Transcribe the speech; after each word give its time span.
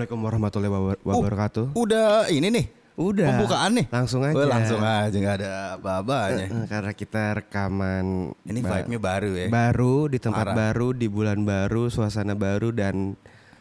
Assalamualaikum 0.00 0.24
warahmatullahi 0.24 0.72
wabar- 0.72 1.02
wabarakatuh. 1.04 1.64
Udah 1.76 2.24
ini 2.32 2.48
nih. 2.48 2.66
Udah. 2.96 3.36
Pembukaan 3.36 3.70
nih. 3.76 3.86
Langsung 3.92 4.24
aja. 4.24 4.32
Oh, 4.32 4.48
langsung 4.48 4.80
aja 4.80 5.12
nggak 5.12 5.36
ada 5.36 5.52
apa-apanya. 5.76 6.46
Karena 6.64 6.92
kita 6.96 7.22
rekaman 7.36 8.32
Ini 8.40 8.60
ba- 8.64 8.80
vibe-nya 8.80 8.96
baru 8.96 9.30
ya. 9.36 9.46
baru 9.52 9.96
di 10.08 10.16
tempat 10.16 10.46
Parah. 10.48 10.56
baru 10.56 10.96
di 10.96 11.04
bulan 11.04 11.44
baru, 11.44 11.92
suasana 11.92 12.32
baru 12.32 12.72
dan 12.72 13.12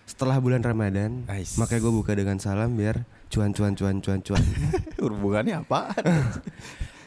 setelah 0.08 0.40
bulan 0.40 0.64
Ramadan. 0.64 1.28
Nice. 1.28 1.60
Makanya 1.60 1.84
gue 1.84 1.94
buka 1.94 2.12
dengan 2.16 2.40
salam 2.40 2.72
biar 2.72 3.04
cuan 3.28 3.52
cuan 3.52 3.76
cuan 3.76 4.00
cuan 4.00 4.24
cuan. 4.24 4.40
Hubungannya 5.04 5.60
apa? 5.60 5.92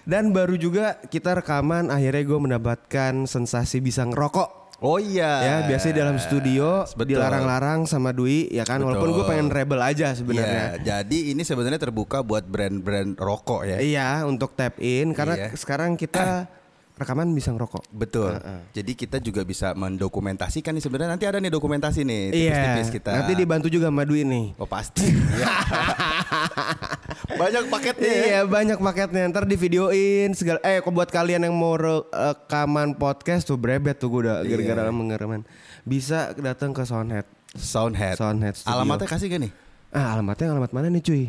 dan 0.05 0.28
baru 0.37 0.60
juga 0.60 1.01
kita 1.09 1.41
rekaman 1.41 1.88
akhirnya 1.88 2.20
gue 2.20 2.37
mendapatkan 2.37 3.24
sensasi 3.24 3.80
bisa 3.80 4.05
ngerokok. 4.05 4.62
Oh 4.82 4.98
iya. 4.98 5.32
Ya 5.41 5.54
biasanya 5.64 5.95
dalam 6.02 6.18
studio 6.18 6.82
Betul. 6.84 7.14
dilarang-larang 7.14 7.86
sama 7.86 8.10
Dwi 8.10 8.50
ya 8.50 8.66
kan 8.66 8.82
walaupun 8.82 9.14
gue 9.14 9.23
Betul. 9.23 9.30
pengen 9.30 9.48
rebel 9.48 9.78
aja 9.78 10.10
sebenarnya. 10.10 10.74
Iya, 10.74 10.82
jadi 10.82 11.18
ini 11.30 11.42
sebenarnya 11.42 11.78
terbuka 11.78 12.20
buat 12.20 12.42
brand-brand 12.42 13.14
rokok 13.14 13.62
ya. 13.62 13.78
Iya 13.78 14.09
untuk 14.23 14.52
tap 14.52 14.76
in 14.76 15.14
karena 15.14 15.38
Iya. 15.38 15.48
sekarang 15.54 15.95
kita 15.95 16.50
rekaman 17.00 17.30
bisa 17.30 17.50
ngerokok. 17.50 17.88
Betul. 17.90 18.37
Jadi 18.70 18.92
kita 18.95 19.16
juga 19.18 19.42
bisa 19.42 19.70
mendokumentasikan 19.73 20.70
nih 20.70 20.82
sebenarnya 20.82 21.10
nanti 21.14 21.24
ada 21.24 21.38
nih 21.38 21.48
dokumentasi 21.48 22.02
nih 22.02 22.23
Iya. 22.28 22.34
tipis-tipis 22.34 22.90
kita. 22.92 23.10
Nanti 23.16 23.32
dibantu 23.34 23.66
juga 23.66 23.87
sama 23.87 24.02
Dwi 24.02 24.23
nih. 24.23 24.46
Oh 24.59 24.66
pasti. 24.66 25.06
Banyak 27.41 27.64
paketnya. 27.68 28.09
ya. 28.09 28.22
Iya 28.24 28.40
banyak 28.45 28.78
paketnya 28.78 29.23
ntar 29.28 29.45
di 29.45 29.54
videoin 29.54 30.32
segala. 30.32 30.59
Eh 30.62 30.78
kok 30.78 30.90
buat 30.90 31.09
kalian 31.09 31.43
yang 31.43 31.54
mau 31.54 31.74
re- 31.74 32.04
rekaman 32.04 32.95
podcast 32.95 33.45
tuh 33.45 33.57
brebet 33.57 33.96
tuh 33.96 34.09
gue 34.09 34.20
udah 34.23 34.40
Iya. 34.40 34.48
gara-gara 34.54 34.90
mengereman. 34.90 35.42
Bisa 35.82 36.32
datang 36.34 36.70
ke 36.70 36.82
Soundhead. 36.82 37.24
Soundhead. 37.52 38.16
Soundhead 38.16 38.54
Studio. 38.54 38.73
Alamatnya 38.74 39.07
kasih 39.07 39.26
gak 39.29 39.40
nih? 39.40 39.52
Ah 39.90 40.12
alamatnya 40.12 40.46
alamat 40.51 40.70
mana 40.70 40.88
nih 40.88 41.02
cuy? 41.02 41.24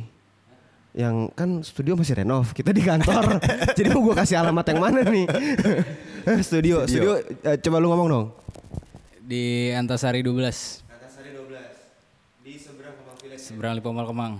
Yang 0.94 1.16
kan 1.34 1.50
studio 1.60 1.94
masih 1.94 2.16
renov, 2.16 2.54
kita 2.54 2.70
di 2.70 2.80
kantor. 2.80 3.42
Jadi 3.78 3.88
mau 3.90 4.02
gue 4.04 4.16
kasih 4.16 4.38
alamat 4.38 4.66
yang 4.68 4.80
mana 4.80 5.02
nih? 5.02 5.26
studio, 6.46 6.86
studio. 6.86 7.18
Studio. 7.18 7.42
eh, 7.44 7.58
coba 7.60 7.78
lu 7.82 7.90
ngomong 7.90 8.08
dong. 8.08 8.26
Di 9.20 9.72
Antasari 9.72 10.22
12 10.22 10.86
Antasari 10.86 11.32
12 11.32 12.46
di 12.46 12.54
seberang 12.56 12.94
Kemang 12.94 13.18
Village. 13.18 13.42
seberang 13.42 13.74
Lipomal 13.74 14.06
Kemang. 14.06 14.34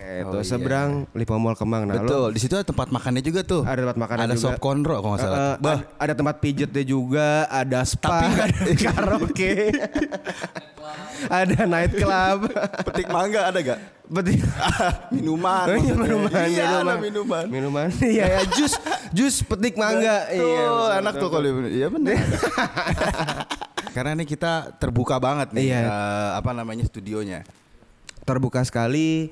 Oke, 0.00 0.24
Oh, 0.24 0.32
tuh 0.32 0.40
iya. 0.40 0.48
seberang 0.48 0.90
Lipo 1.12 1.36
Mall 1.36 1.52
Kemang. 1.52 1.84
Nah, 1.84 2.00
Betul. 2.00 2.32
Di 2.32 2.40
situ 2.40 2.56
ada 2.56 2.64
tempat 2.64 2.88
makannya 2.88 3.20
juga 3.20 3.40
tuh. 3.42 3.62
ada 3.62 3.84
tempat 3.84 3.98
makan 4.00 4.16
Ada 4.18 4.32
juga. 4.32 4.42
sop 4.42 4.56
konro 4.56 4.96
kalau 4.96 5.12
nggak 5.12 5.20
salah. 5.20 5.36
Eh, 5.36 5.44
eh, 5.44 5.56
Bah, 5.60 5.70
ada, 5.70 5.84
ada 6.00 6.12
tempat 6.14 6.36
pijetnya 6.40 6.84
juga, 6.84 7.28
ada 7.46 7.78
spa, 7.84 8.08
Tapi 8.10 8.24
nggak- 8.26 8.48
ada 8.48 8.72
karaoke, 8.86 9.52
ada 11.28 11.58
night 11.66 11.92
club, 11.94 12.38
petik 12.82 13.08
mangga 13.08 13.40
ada 13.44 13.58
gak? 13.60 13.80
Betul. 14.10 14.40
minuman. 15.14 15.62
Oh, 15.62 15.76
iya, 15.76 15.92
maksudnya. 15.92 16.00
minuman, 16.00 16.30
Iya, 16.42 16.64
ada 16.64 16.72
minuman, 16.72 16.96
minuman. 16.98 17.44
minuman. 17.46 17.88
Iya, 18.16 18.24
ya, 18.26 18.40
jus, 18.50 18.72
jus 19.10 19.36
petik 19.42 19.76
mangga. 19.76 20.26
Tuh, 20.26 20.40
Iya, 20.40 20.64
betul, 20.64 20.88
enak 20.96 21.12
betul, 21.12 21.20
tuh 21.20 21.28
kalau 21.30 21.68
Iya 21.68 21.86
benar. 21.88 22.18
Karena 23.90 24.10
ini 24.12 24.24
kita 24.24 24.52
terbuka 24.76 25.18
banget 25.18 25.52
nih 25.52 25.70
Iya. 25.70 25.80
eh, 25.84 26.30
apa 26.34 26.50
namanya 26.50 26.82
studionya. 26.82 27.44
Terbuka 28.22 28.62
sekali, 28.62 29.30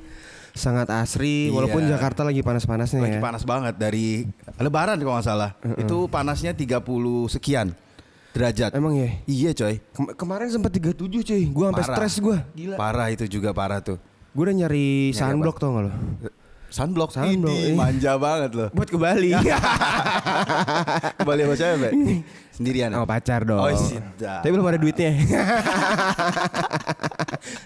sangat 0.59 0.91
asri. 0.91 1.49
Iya. 1.49 1.55
Walaupun 1.55 1.83
Jakarta 1.87 2.27
lagi 2.27 2.43
panas-panasnya 2.43 3.01
Lagi 3.01 3.17
ya. 3.17 3.23
panas 3.23 3.43
banget 3.47 3.75
dari 3.79 4.27
lebaran 4.59 4.99
kalau 4.99 5.15
nggak 5.17 5.27
salah. 5.27 5.51
Itu 5.79 6.11
panasnya 6.11 6.53
30 6.53 6.83
sekian 7.31 7.73
derajat. 8.35 8.75
Emang 8.75 8.99
ya. 8.99 9.09
Iya 9.25 9.51
coy. 9.55 9.79
Kem- 9.81 10.15
kemarin 10.15 10.49
sempat 10.51 10.75
37 10.75 11.23
cuy. 11.25 11.43
Gua 11.49 11.73
sampai 11.73 11.85
stres 11.87 12.15
gua. 12.19 12.43
Gila. 12.53 12.77
Parah 12.77 13.09
itu 13.09 13.25
juga 13.25 13.55
parah 13.55 13.81
tuh. 13.81 13.97
Gua 14.37 14.51
udah 14.51 14.57
nyari 14.67 15.11
Nyari 15.11 15.17
sunblock 15.17 15.57
tau 15.57 15.71
gak 15.75 15.83
lo? 15.89 15.93
Sunblock, 16.69 17.17
Sunblock, 17.17 17.49
Ini 17.49 17.73
iya. 17.73 17.73
manja 17.73 18.13
banget 18.21 18.53
loh. 18.53 18.69
Buat 18.77 18.93
ke 18.93 19.01
Bali. 19.01 19.33
Kembali 21.19 21.41
sama 21.49 21.55
siapa, 21.57 21.77
Be? 21.81 21.91
Sendirian. 22.53 22.93
Sama 22.93 23.09
pacar 23.09 23.41
dong. 23.49 23.57
Oh, 23.57 23.73
siap. 23.73 24.21
Tapi 24.21 24.53
belum 24.53 24.69
ada 24.69 24.77
duitnya. 24.77 25.17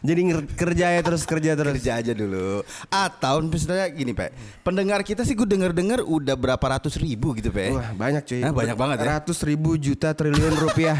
Jadi 0.06 0.20
kerja 0.54 0.86
ya 0.94 1.00
terus 1.02 1.26
kerja 1.26 1.58
terus. 1.58 1.82
kerja 1.82 1.98
aja 1.98 2.14
dulu. 2.14 2.62
Atau 2.94 3.42
misalnya 3.42 3.90
gini, 3.90 4.14
Pe. 4.14 4.30
Pendengar 4.62 5.02
kita 5.02 5.26
sih 5.26 5.34
gue 5.34 5.50
denger-denger 5.50 6.06
udah 6.06 6.38
berapa 6.38 6.78
ratus 6.78 6.94
ribu 7.02 7.34
gitu, 7.34 7.50
Pe. 7.50 7.74
Wah 7.74 7.90
banyak 7.98 8.22
cuy. 8.22 8.38
Nah, 8.38 8.54
banyak 8.54 8.78
banget 8.78 9.02
ya. 9.02 9.18
Ratus 9.18 9.42
ribu 9.42 9.74
juta 9.82 10.14
triliun 10.14 10.62
rupiah. 10.62 10.94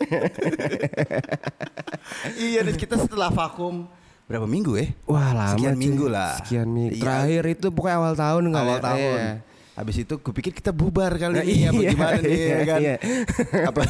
iya, 2.40 2.64
dan 2.64 2.74
kita 2.74 2.96
setelah 2.96 3.28
vakum 3.28 3.84
berapa 4.24 4.48
minggu 4.48 4.72
ya? 4.74 4.86
Wah 5.04 5.30
lama 5.32 5.52
Sekian 5.54 5.74
cuy. 5.74 5.82
minggu 5.84 6.06
lah. 6.08 6.32
Sekian 6.40 6.68
minggu. 6.68 6.94
Iya. 6.96 7.02
Terakhir 7.04 7.42
itu 7.50 7.66
pokoknya 7.68 7.96
awal 8.00 8.14
tahun 8.14 8.42
nggak 8.48 8.64
awal 8.64 8.78
ya? 8.78 8.82
tahun. 8.82 9.18
Iya. 9.20 9.32
Habis 9.74 9.96
itu 10.06 10.14
gue 10.14 10.30
pikir 10.32 10.54
kita 10.54 10.70
bubar 10.70 11.10
kali 11.12 11.34
Nah, 11.34 11.42
ini 11.42 11.66
apa 11.66 11.80
iya, 11.82 11.90
gimana 11.90 12.18
nih 12.22 12.30
iya, 12.30 12.46
ya 12.46 12.58
kan? 12.62 12.78
iya. 12.78 12.96
Apa 13.66 13.80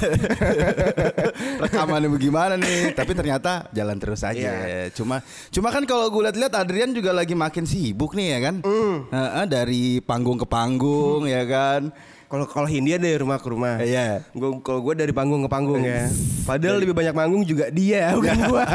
rekamannya 1.69 2.09
bagaimana 2.09 2.55
nih? 2.56 2.97
Tapi 2.97 3.12
ternyata 3.12 3.69
jalan 3.69 3.97
terus 4.00 4.25
aja. 4.25 4.41
Iya. 4.41 4.89
Cuma 4.97 5.21
cuma 5.53 5.69
kan 5.69 5.84
kalau 5.84 6.09
gue 6.09 6.25
lihat-lihat 6.25 6.56
Adrian 6.56 6.97
juga 6.97 7.12
lagi 7.12 7.37
makin 7.37 7.69
sibuk 7.69 8.17
nih 8.17 8.27
ya 8.33 8.39
kan? 8.49 8.55
Mm. 8.65 8.97
Heeh, 9.12 9.44
dari 9.44 9.84
panggung 10.00 10.41
ke 10.41 10.49
panggung 10.49 11.28
ya 11.28 11.44
kan? 11.44 11.93
Kalau 12.34 12.50
kalau 12.50 12.67
Hindia 12.67 12.99
dari 12.99 13.15
rumah 13.15 13.39
ke 13.39 13.47
rumah. 13.47 13.78
Iya. 13.78 14.27
Gua 14.34 14.59
kalau 14.59 14.83
gue 14.83 14.99
dari 14.99 15.15
panggung 15.15 15.47
ke 15.47 15.50
panggung 15.55 15.87
ya. 15.87 16.11
Padahal 16.43 16.83
lebih 16.83 16.91
banyak 16.91 17.15
manggung 17.15 17.47
juga 17.47 17.71
dia 17.71 18.11
bukan 18.19 18.39
gua. 18.50 18.67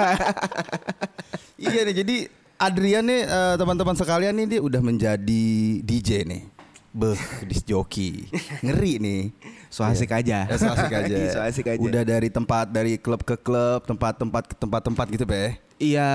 Iya 1.60 1.84
nih 1.84 1.92
jadi 1.92 2.18
Adrian 2.56 3.04
nih 3.04 3.28
eh, 3.28 3.56
teman-teman 3.60 3.92
sekalian 3.92 4.32
nih 4.32 4.48
dia 4.48 4.60
udah 4.64 4.80
menjadi 4.80 5.44
DJ 5.84 6.24
nih. 6.24 6.48
Beh, 6.96 7.20
disc 7.52 7.68
joki. 7.68 8.32
Ngeri 8.64 8.96
nih. 9.04 9.22
So 9.68 9.84
asik 9.84 10.16
aja. 10.16 10.48
Ya, 10.48 10.56
so 10.56 10.72
asik 10.72 10.96
aja. 10.96 11.18
So 11.36 11.40
asik 11.44 11.68
aja. 11.68 11.84
Udah 11.84 12.08
dari 12.08 12.32
tempat 12.32 12.72
dari 12.72 12.96
klub 12.96 13.28
ke 13.28 13.36
klub, 13.36 13.84
tempat-tempat 13.84 14.44
ke 14.48 14.56
tempat-tempat 14.56 15.06
gitu, 15.12 15.28
Be. 15.28 15.60
Iya, 15.84 16.10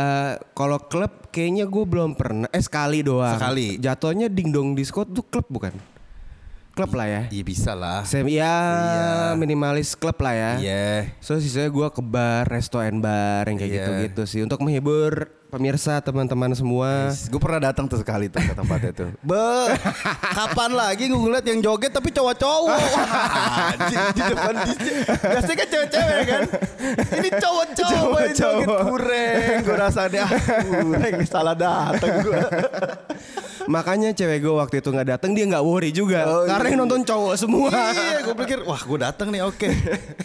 kalau 0.56 0.80
klub 0.80 1.28
kayaknya 1.28 1.68
gue 1.68 1.84
belum 1.84 2.16
pernah. 2.16 2.48
Eh 2.48 2.64
sekali 2.64 3.04
doang. 3.04 3.36
Sekali. 3.36 3.76
Jatuhnya 3.76 4.32
dingdong 4.32 4.72
disco 4.72 5.04
tuh 5.04 5.28
klub 5.28 5.44
bukan? 5.52 5.76
Klub 6.74 6.90
lah 6.98 7.06
ya. 7.06 7.22
Iya 7.30 7.44
bisa 7.46 7.70
lah. 7.78 8.02
Sem 8.02 8.26
ya 8.26 8.50
Iya. 8.50 9.38
minimalis 9.38 9.94
klub 9.94 10.18
lah 10.18 10.34
ya. 10.34 10.52
Iya. 10.58 11.14
So 11.22 11.38
sisanya 11.38 11.70
gue 11.70 11.86
ke 11.86 12.02
bar, 12.02 12.50
resto 12.50 12.82
and 12.82 12.98
bar 12.98 13.46
yang 13.46 13.62
kayak 13.62 13.70
Iya. 13.70 13.78
gitu-gitu 13.86 14.22
sih 14.26 14.40
untuk 14.42 14.58
menghibur 14.58 15.30
pemirsa 15.54 16.02
teman-teman 16.02 16.50
semua. 16.50 17.14
Gue 17.30 17.38
pernah 17.38 17.70
datang 17.70 17.86
tuh 17.86 18.02
sekali 18.02 18.26
tuh 18.26 18.42
ke 18.42 18.58
tempatnya 18.58 18.90
tuh. 18.90 19.08
Be, 19.30 19.70
kapan 20.34 20.74
lagi 20.74 21.06
gue 21.06 21.14
ngeliat 21.14 21.46
yang 21.46 21.62
joget 21.62 21.94
tapi 21.94 22.10
cowok-cowok. 22.10 22.74
Anjing, 23.78 24.02
di 24.10 24.22
depan 24.34 24.54
di 24.66 24.72
Biasanya 25.06 25.54
kan 25.54 25.68
cewek-cewek 25.70 26.18
kan. 26.26 26.42
Ini 27.22 27.28
cowok-cowok 27.38 28.18
yang 28.18 28.34
joget 28.34 28.66
kureng. 28.66 29.58
Gue 29.62 29.76
rasanya 29.78 30.22
ah, 30.26 30.58
kureng 30.66 31.16
salah 31.22 31.54
datang 31.54 32.14
gue. 32.18 32.42
Makanya 33.64 34.12
cewek 34.12 34.38
gue 34.40 34.54
waktu 34.54 34.74
itu 34.78 34.88
nggak 34.88 35.08
datang 35.10 35.32
dia 35.32 35.44
nggak 35.46 35.62
worry 35.62 35.88
juga 35.88 36.20
Oh, 36.24 36.44
karena 36.44 36.62
iya. 36.62 36.70
yang 36.70 36.80
nonton 36.84 37.00
cowok 37.02 37.34
semua. 37.34 37.70
iya, 37.70 38.18
gue 38.20 38.34
pikir 38.36 38.58
wah 38.62 38.76
gue 38.76 38.98
datang 38.98 39.28
nih 39.28 39.42
oke. 39.42 39.68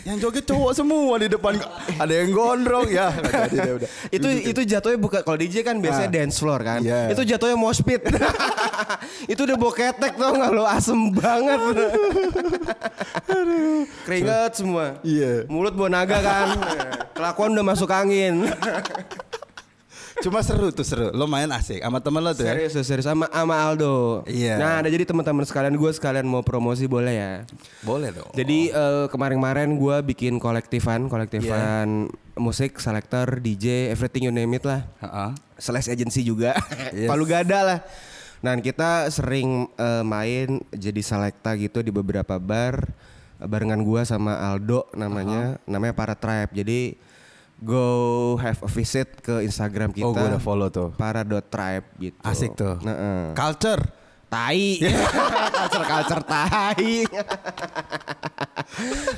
Yang 0.03 0.17
joget 0.19 0.45
cowok 0.45 0.71
semua 0.73 1.13
di 1.15 1.27
depan. 1.27 1.53
Ada 1.95 2.13
yang 2.15 2.29
gondrong 2.29 2.87
ya. 2.87 3.07
nggak 3.09 3.31
jadi 3.47 3.57
deh, 3.57 3.73
udah. 3.77 3.89
itu 4.15 4.27
itu 4.45 4.61
jatuhnya 4.67 4.97
bukan 4.97 5.19
kalau 5.21 5.37
DJ 5.37 5.55
kan 5.61 5.75
biasanya 5.77 6.07
Ah. 6.07 6.15
dance 6.15 6.35
floor 6.37 6.59
kan. 6.59 6.79
Iya. 6.81 7.11
Itu 7.11 7.21
jatuhnya 7.23 7.55
mosh 7.55 7.79
pit. 7.79 8.01
itu 9.31 9.39
udah 9.39 9.55
bau 9.55 9.71
ketek 9.71 10.13
tau 10.13 10.31
nggak 10.31 10.51
lo 10.51 10.63
asem 10.63 10.99
banget. 11.09 11.59
Keringet 14.03 14.51
semua. 14.53 14.99
Iya. 15.01 15.45
Mulut 15.45 15.73
bau 15.73 15.87
naga 15.87 16.19
kan. 16.19 16.47
Kelakuan 17.17 17.51
udah 17.51 17.65
masuk 17.65 17.89
angin. 17.89 18.47
Cuma 20.19 20.43
seru 20.43 20.67
tuh 20.75 20.83
seru. 20.83 21.07
Lo 21.15 21.25
main 21.31 21.47
asik 21.47 21.79
sama 21.79 22.03
temen 22.03 22.19
lo 22.19 22.31
tuh 22.35 22.43
ya. 22.43 22.51
serius 22.51 22.75
serius 22.83 23.07
sama 23.07 23.31
sama 23.31 23.55
Aldo. 23.55 24.27
Iya. 24.27 24.59
Nah, 24.59 24.83
ada 24.83 24.89
jadi 24.91 25.07
teman-teman 25.07 25.47
sekalian 25.47 25.75
gue 25.79 25.91
sekalian 25.95 26.27
mau 26.27 26.43
promosi 26.43 26.85
boleh 26.91 27.15
ya. 27.15 27.33
Boleh 27.87 28.11
dong. 28.11 28.27
Jadi 28.35 28.71
eh, 28.71 29.05
kemarin-kemarin 29.07 29.71
gue 29.79 29.97
bikin 30.11 30.35
kolektifan, 30.37 31.07
kolektifan 31.07 32.11
musik, 32.35 32.79
selektor, 32.83 33.39
DJ, 33.39 33.95
everything 33.95 34.27
you 34.27 34.33
name 34.35 34.51
it 34.51 34.67
lah. 34.67 34.83
Heeh. 34.99 35.31
Slash 35.59 35.87
agency 35.87 36.23
juga. 36.23 36.55
Yes. 36.89 37.05
Palu 37.05 37.23
gada 37.23 37.59
lah. 37.61 37.79
Nah 38.41 38.57
kita 38.59 39.07
sering 39.13 39.69
eh, 39.77 40.03
main 40.03 40.59
jadi 40.73 40.99
selekta 40.99 41.53
gitu 41.55 41.85
di 41.85 41.93
beberapa 41.93 42.35
bar 42.41 42.91
barengan 43.39 43.79
gua 43.85 44.03
sama 44.03 44.35
Aldo 44.35 44.89
namanya, 44.97 45.61
namanya 45.63 45.93
Para 45.95 46.17
Tribe. 46.17 46.51
Jadi 46.51 46.97
go 47.59 48.35
have 48.39 48.59
a 48.63 48.69
visit 48.71 49.19
ke 49.19 49.43
Instagram 49.43 49.91
kita. 49.91 50.07
Oh, 50.07 50.15
gue 50.15 50.25
udah 50.25 50.41
follow 50.41 50.71
tuh. 50.71 50.95
Para.tribe 50.95 51.85
gitu. 51.99 52.19
Asik 52.23 52.55
tuh. 52.55 52.79
Nah, 52.81 52.95
eh. 52.95 53.27
Culture. 53.35 53.98
Tai. 54.29 54.77
Culture-culture 55.59 56.23
tai. 56.23 57.03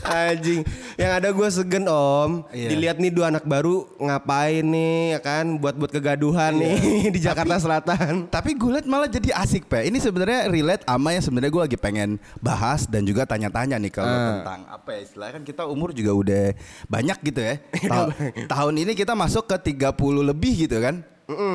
Anjing. 0.02 0.62
Yang 0.96 1.12
ada 1.12 1.30
gue 1.30 1.48
segen 1.52 1.86
om. 1.86 2.48
Iya. 2.50 2.70
Dilihat 2.72 2.98
nih 2.98 3.12
dua 3.12 3.30
anak 3.30 3.44
baru 3.44 3.86
ngapain 3.98 4.64
nih 4.64 4.96
ya 5.12 5.20
kan. 5.20 5.46
Buat-buat 5.58 5.92
kegaduhan 5.92 6.56
nih 6.56 6.80
di 7.16 7.20
Jakarta 7.20 7.60
Selatan. 7.60 8.28
Tapi 8.28 8.56
gue 8.56 8.72
liat 8.72 8.88
malah 8.88 9.08
jadi 9.08 9.36
asik 9.36 9.68
pe. 9.68 9.84
Ini 9.84 10.00
sebenarnya 10.00 10.48
relate 10.48 10.84
sama 10.84 11.12
yang 11.12 11.22
sebenarnya 11.22 11.52
gue 11.52 11.64
lagi 11.68 11.78
pengen 11.78 12.10
bahas 12.40 12.88
dan 12.88 13.04
juga 13.04 13.24
tanya-tanya 13.26 13.78
nih 13.78 13.92
kalau 13.92 14.10
Ah. 14.12 14.30
tentang 14.38 14.62
apa 14.68 14.90
ya 14.92 15.00
istilahnya 15.02 15.34
kan 15.34 15.44
kita 15.44 15.64
umur 15.66 15.92
juga 15.92 16.12
udah 16.14 16.46
banyak 16.88 17.18
gitu 17.22 17.42
ya. 17.42 17.56
Ta- 17.92 18.12
tahun 18.50 18.76
ini 18.80 18.92
kita 18.94 19.14
masuk 19.14 19.46
ke 19.46 19.76
30 19.76 19.92
lebih 20.24 20.66
gitu 20.66 20.80
kan. 20.80 21.04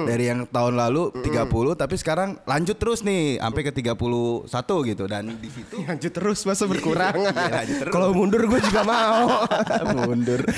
Dari 0.07 0.25
yang 0.29 0.41
tahun 0.49 0.75
lalu 0.79 1.13
30 1.23 1.77
tapi 1.77 1.95
sekarang 1.99 2.41
lanjut 2.45 2.77
terus 2.77 3.01
nih 3.03 3.39
sampai 3.39 3.63
ke 3.67 3.73
31 3.73 4.47
gitu 4.91 5.05
dan 5.07 5.25
di 5.37 5.51
situ 5.51 5.77
Lanjut 5.89 6.13
terus 6.13 6.39
masa 6.49 6.65
berkurang. 6.67 7.15
Iya. 7.17 7.91
Kalau 7.93 8.13
mundur 8.13 8.43
gue 8.49 8.61
juga 8.65 8.83
mau. 8.83 9.45
mundur. 9.97 10.41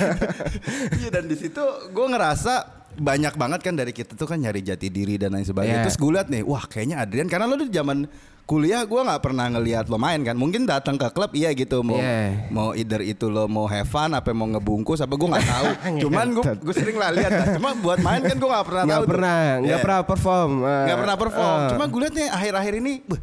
Iya 0.99 1.09
dan 1.13 1.25
di 1.29 1.35
situ 1.37 1.61
gue 1.91 2.07
ngerasa 2.09 2.78
banyak 2.95 3.33
banget 3.33 3.59
kan 3.61 3.73
dari 3.73 3.91
kita 3.91 4.13
tuh 4.13 4.25
kan 4.25 4.35
nyari 4.35 4.59
jati 4.59 4.87
diri 4.87 5.15
dan 5.15 5.31
lain 5.31 5.43
sebagainya. 5.43 5.81
Iya. 5.81 5.85
Terus 5.85 5.97
gue 5.97 6.11
liat 6.11 6.27
nih, 6.27 6.41
wah 6.41 6.63
kayaknya 6.63 6.97
Adrian 6.99 7.27
karena 7.27 7.45
lo 7.45 7.55
di 7.55 7.69
zaman 7.69 8.09
kuliah 8.43 8.81
gue 8.81 8.97
nggak 8.97 9.21
pernah 9.21 9.45
ngelihat 9.47 9.85
lo 9.85 9.95
main 9.95 10.19
kan. 10.19 10.33
Mungkin 10.33 10.65
datang 10.65 10.95
ke 10.95 11.05
klub 11.09 11.29
iya 11.31 11.53
gitu 11.53 11.79
mau 11.79 11.95
Iya. 11.95 12.49
mau 12.49 12.73
either 12.73 12.99
itu 12.99 13.27
lo 13.27 13.45
mau 13.45 13.65
have 13.65 13.85
fun 13.85 14.09
apa 14.09 14.33
mau 14.33 14.47
ngebungkus 14.47 14.99
apa 14.99 15.13
gue 15.13 15.29
nggak 15.29 15.47
tahu. 15.47 15.67
Cuman 16.03 16.25
gue 16.33 16.43
gue 16.57 16.73
sering 16.73 16.97
lah 16.97 17.09
lihat. 17.09 17.29
lah. 17.29 17.45
Cuma 17.53 17.69
buat 17.75 17.99
main 17.99 18.19
kan 18.19 18.33
gue 18.33 18.49
nggak 18.49 18.65
pernah 18.65 18.83
tahu. 18.83 18.89
Nggak 18.89 19.05
pernah, 19.07 19.39
nggak 19.59 19.69
Iya. 19.69 19.85
pernah 19.85 19.99
perform. 20.01 20.51
Eh, 20.59 20.83
Nggak 20.89 20.97
pernah 20.99 21.15
perform. 21.15 21.59
eh. 21.59 21.69
Cuma 21.69 21.83
gue 21.85 21.99
liat 22.01 22.13
nih 22.15 22.27
akhir-akhir 22.27 22.73
ini, 22.75 22.93
beuh, 23.05 23.21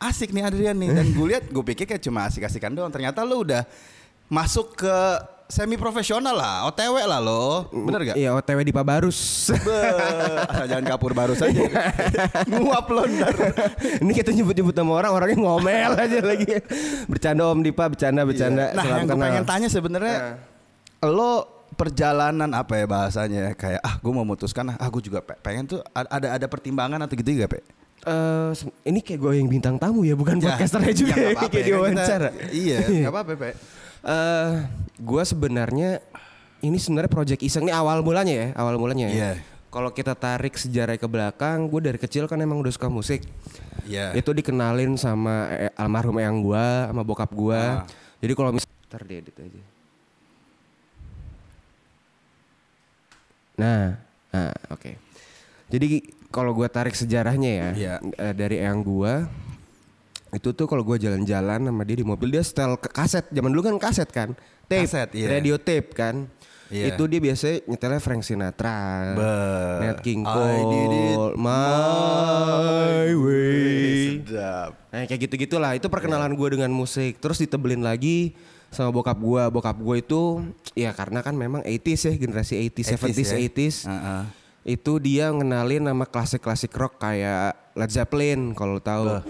asik 0.00 0.30
nih 0.30 0.42
Adrian 0.42 0.76
nih. 0.76 0.90
Dan 0.92 1.06
gue 1.12 1.26
liat, 1.28 1.44
gue 1.46 1.64
pikir 1.64 1.84
kayak 1.86 2.02
cuma 2.02 2.26
asik-asikan 2.26 2.74
doang. 2.74 2.90
Ternyata 2.90 3.22
lo 3.22 3.40
udah 3.40 3.62
masuk 4.26 4.74
ke 4.76 4.96
semi 5.48 5.74
profesional 5.74 6.36
lah, 6.36 6.68
OTW 6.68 7.00
lah 7.02 7.18
lo. 7.18 7.64
Bener 7.72 8.12
gak? 8.12 8.16
Iya 8.20 8.36
OTW 8.36 8.60
di 8.60 8.70
Pabarus. 8.70 9.48
Asal 10.44 10.68
jangan 10.68 10.84
kapur 10.86 11.16
baru 11.16 11.32
saja. 11.32 11.64
Nguap 12.52 12.84
lo 12.86 13.08
ntar. 13.08 13.32
Ini 13.98 14.12
kita 14.12 14.30
nyebut-nyebut 14.30 14.76
sama 14.76 14.92
orang, 14.94 15.10
orangnya 15.10 15.40
ngomel 15.40 15.92
aja 15.96 16.20
lagi. 16.20 16.52
Bercanda 17.08 17.48
Om 17.48 17.64
Dipa, 17.64 17.88
bercanda, 17.88 18.22
bercanda. 18.22 18.76
Nah 18.76 18.84
Salam 18.84 18.96
yang 19.00 19.08
gue 19.08 19.16
pengen 19.18 19.44
tanya 19.44 19.68
sebenarnya, 19.72 20.16
lo 21.00 21.48
perjalanan 21.72 22.52
apa 22.52 22.74
ya 22.74 22.84
bahasanya 22.84 23.54
kayak 23.54 23.80
ah 23.80 23.96
gue 23.96 24.10
mau 24.10 24.26
memutuskan 24.26 24.74
ah 24.74 24.88
gue 24.88 24.98
juga 24.98 25.22
pe- 25.22 25.38
pengen 25.38 25.68
tuh 25.68 25.80
ada 25.94 26.34
ada 26.34 26.46
pertimbangan 26.50 26.98
atau 26.98 27.14
gitu 27.14 27.38
gak 27.38 27.54
pe? 27.54 27.60
Eh, 28.04 28.50
se- 28.52 28.72
ini 28.82 29.00
kayak 29.00 29.16
gue 29.16 29.32
yang 29.38 29.48
bintang 29.48 29.80
tamu 29.80 30.04
ya, 30.04 30.12
bukan 30.12 30.36
Ya, 30.38 30.52
podcasternya 30.52 30.92
juga 30.92 31.14
ya, 31.16 31.28
ya, 31.32 31.48
kayak 31.48 31.64
diwawancara. 31.64 32.28
Iya, 32.50 32.78
nggak 32.84 33.12
apa-apa. 33.14 33.48
Eh, 34.04 34.52
gue 34.98 35.22
sebenarnya 35.26 35.98
ini 36.62 36.78
sebenarnya 36.78 37.10
project 37.10 37.42
iseng 37.42 37.66
ini 37.66 37.74
awal 37.74 38.02
mulanya 38.02 38.34
ya, 38.34 38.48
awal 38.54 38.78
mulanya. 38.78 39.10
ya. 39.10 39.14
Iya. 39.14 39.30
Kalau 39.68 39.92
kita 39.92 40.16
tarik 40.16 40.56
sejarah 40.56 40.96
ke 40.96 41.04
belakang, 41.04 41.68
gue 41.68 41.80
dari 41.92 41.98
kecil 42.00 42.24
kan 42.24 42.40
emang 42.40 42.58
udah 42.62 42.72
suka 42.72 42.88
musik. 42.88 43.26
Iya. 43.84 44.16
Itu 44.16 44.32
dikenalin 44.32 44.96
sama 44.96 45.48
eh, 45.52 45.72
almarhum 45.76 46.16
eyang 46.18 46.40
gue, 46.40 46.66
sama 46.88 47.02
bokap 47.04 47.30
gue. 47.34 47.58
Ah. 47.58 47.84
Jadi 48.18 48.32
kalau 48.34 48.50
mis 48.54 48.64
Ntar 48.88 49.04
diedit 49.04 49.36
aja. 49.36 49.62
Nah, 53.60 54.00
nah 54.32 54.52
oke. 54.72 54.96
Jadi 55.68 56.00
kalau 56.32 56.56
gue 56.56 56.64
tarik 56.72 56.96
sejarahnya 56.96 57.50
ya, 57.52 57.68
Iya. 57.76 57.94
eh, 58.16 58.32
dari 58.32 58.56
eyang 58.64 58.80
gue 58.80 59.14
itu 60.28 60.52
tuh 60.52 60.66
kalau 60.68 60.84
gue 60.84 61.00
jalan-jalan 61.00 61.60
sama 61.64 61.82
dia 61.88 61.96
di 61.96 62.06
mobil 62.06 62.28
dia 62.32 62.44
setel 62.44 62.76
kaset. 62.76 63.24
Zaman 63.32 63.50
dulu 63.52 63.72
kan 63.72 63.76
kaset 63.80 64.08
kan? 64.12 64.36
Tape. 64.68 64.84
Kaset, 64.84 65.08
iya. 65.16 65.26
radio 65.32 65.56
tape 65.56 65.96
kan? 65.96 66.28
Iya. 66.68 66.92
itu 66.92 67.02
dia 67.08 67.16
biasanya 67.16 67.64
nyetelnya 67.64 68.00
Frank 68.04 68.22
Sinatra 68.28 69.16
Nat 69.80 70.04
King 70.04 70.20
Cole 70.20 71.32
My 71.40 73.08
Way. 73.08 74.20
Sedap. 74.20 74.76
Nah 74.92 75.08
kayak 75.08 75.20
gitu 75.24 75.34
gitulah 75.48 75.72
itu 75.72 75.88
perkenalan 75.88 76.36
gue 76.36 76.48
dengan 76.52 76.68
musik. 76.68 77.24
Terus 77.24 77.40
ditebelin 77.40 77.80
lagi 77.80 78.36
sama 78.68 78.92
bokap 78.92 79.16
gue 79.16 79.42
bokap 79.48 79.76
gue 79.80 79.96
itu 79.96 80.44
ya 80.76 80.92
karena 80.92 81.24
kan 81.24 81.32
memang 81.32 81.64
80s 81.64 82.12
ya 82.12 82.12
generasi 82.20 82.68
80s 82.68 83.00
70s 83.00 83.16
ya. 83.32 83.38
80s 83.48 83.76
Heeh. 83.88 84.22
itu 84.76 84.92
dia 85.00 85.32
ngenalin 85.32 85.88
nama 85.88 86.04
klasik-klasik 86.04 86.76
rock 86.76 87.00
kayak 87.00 87.56
Led 87.72 87.88
Zeppelin 87.88 88.52
kalau 88.52 88.76
tahu 88.76 89.24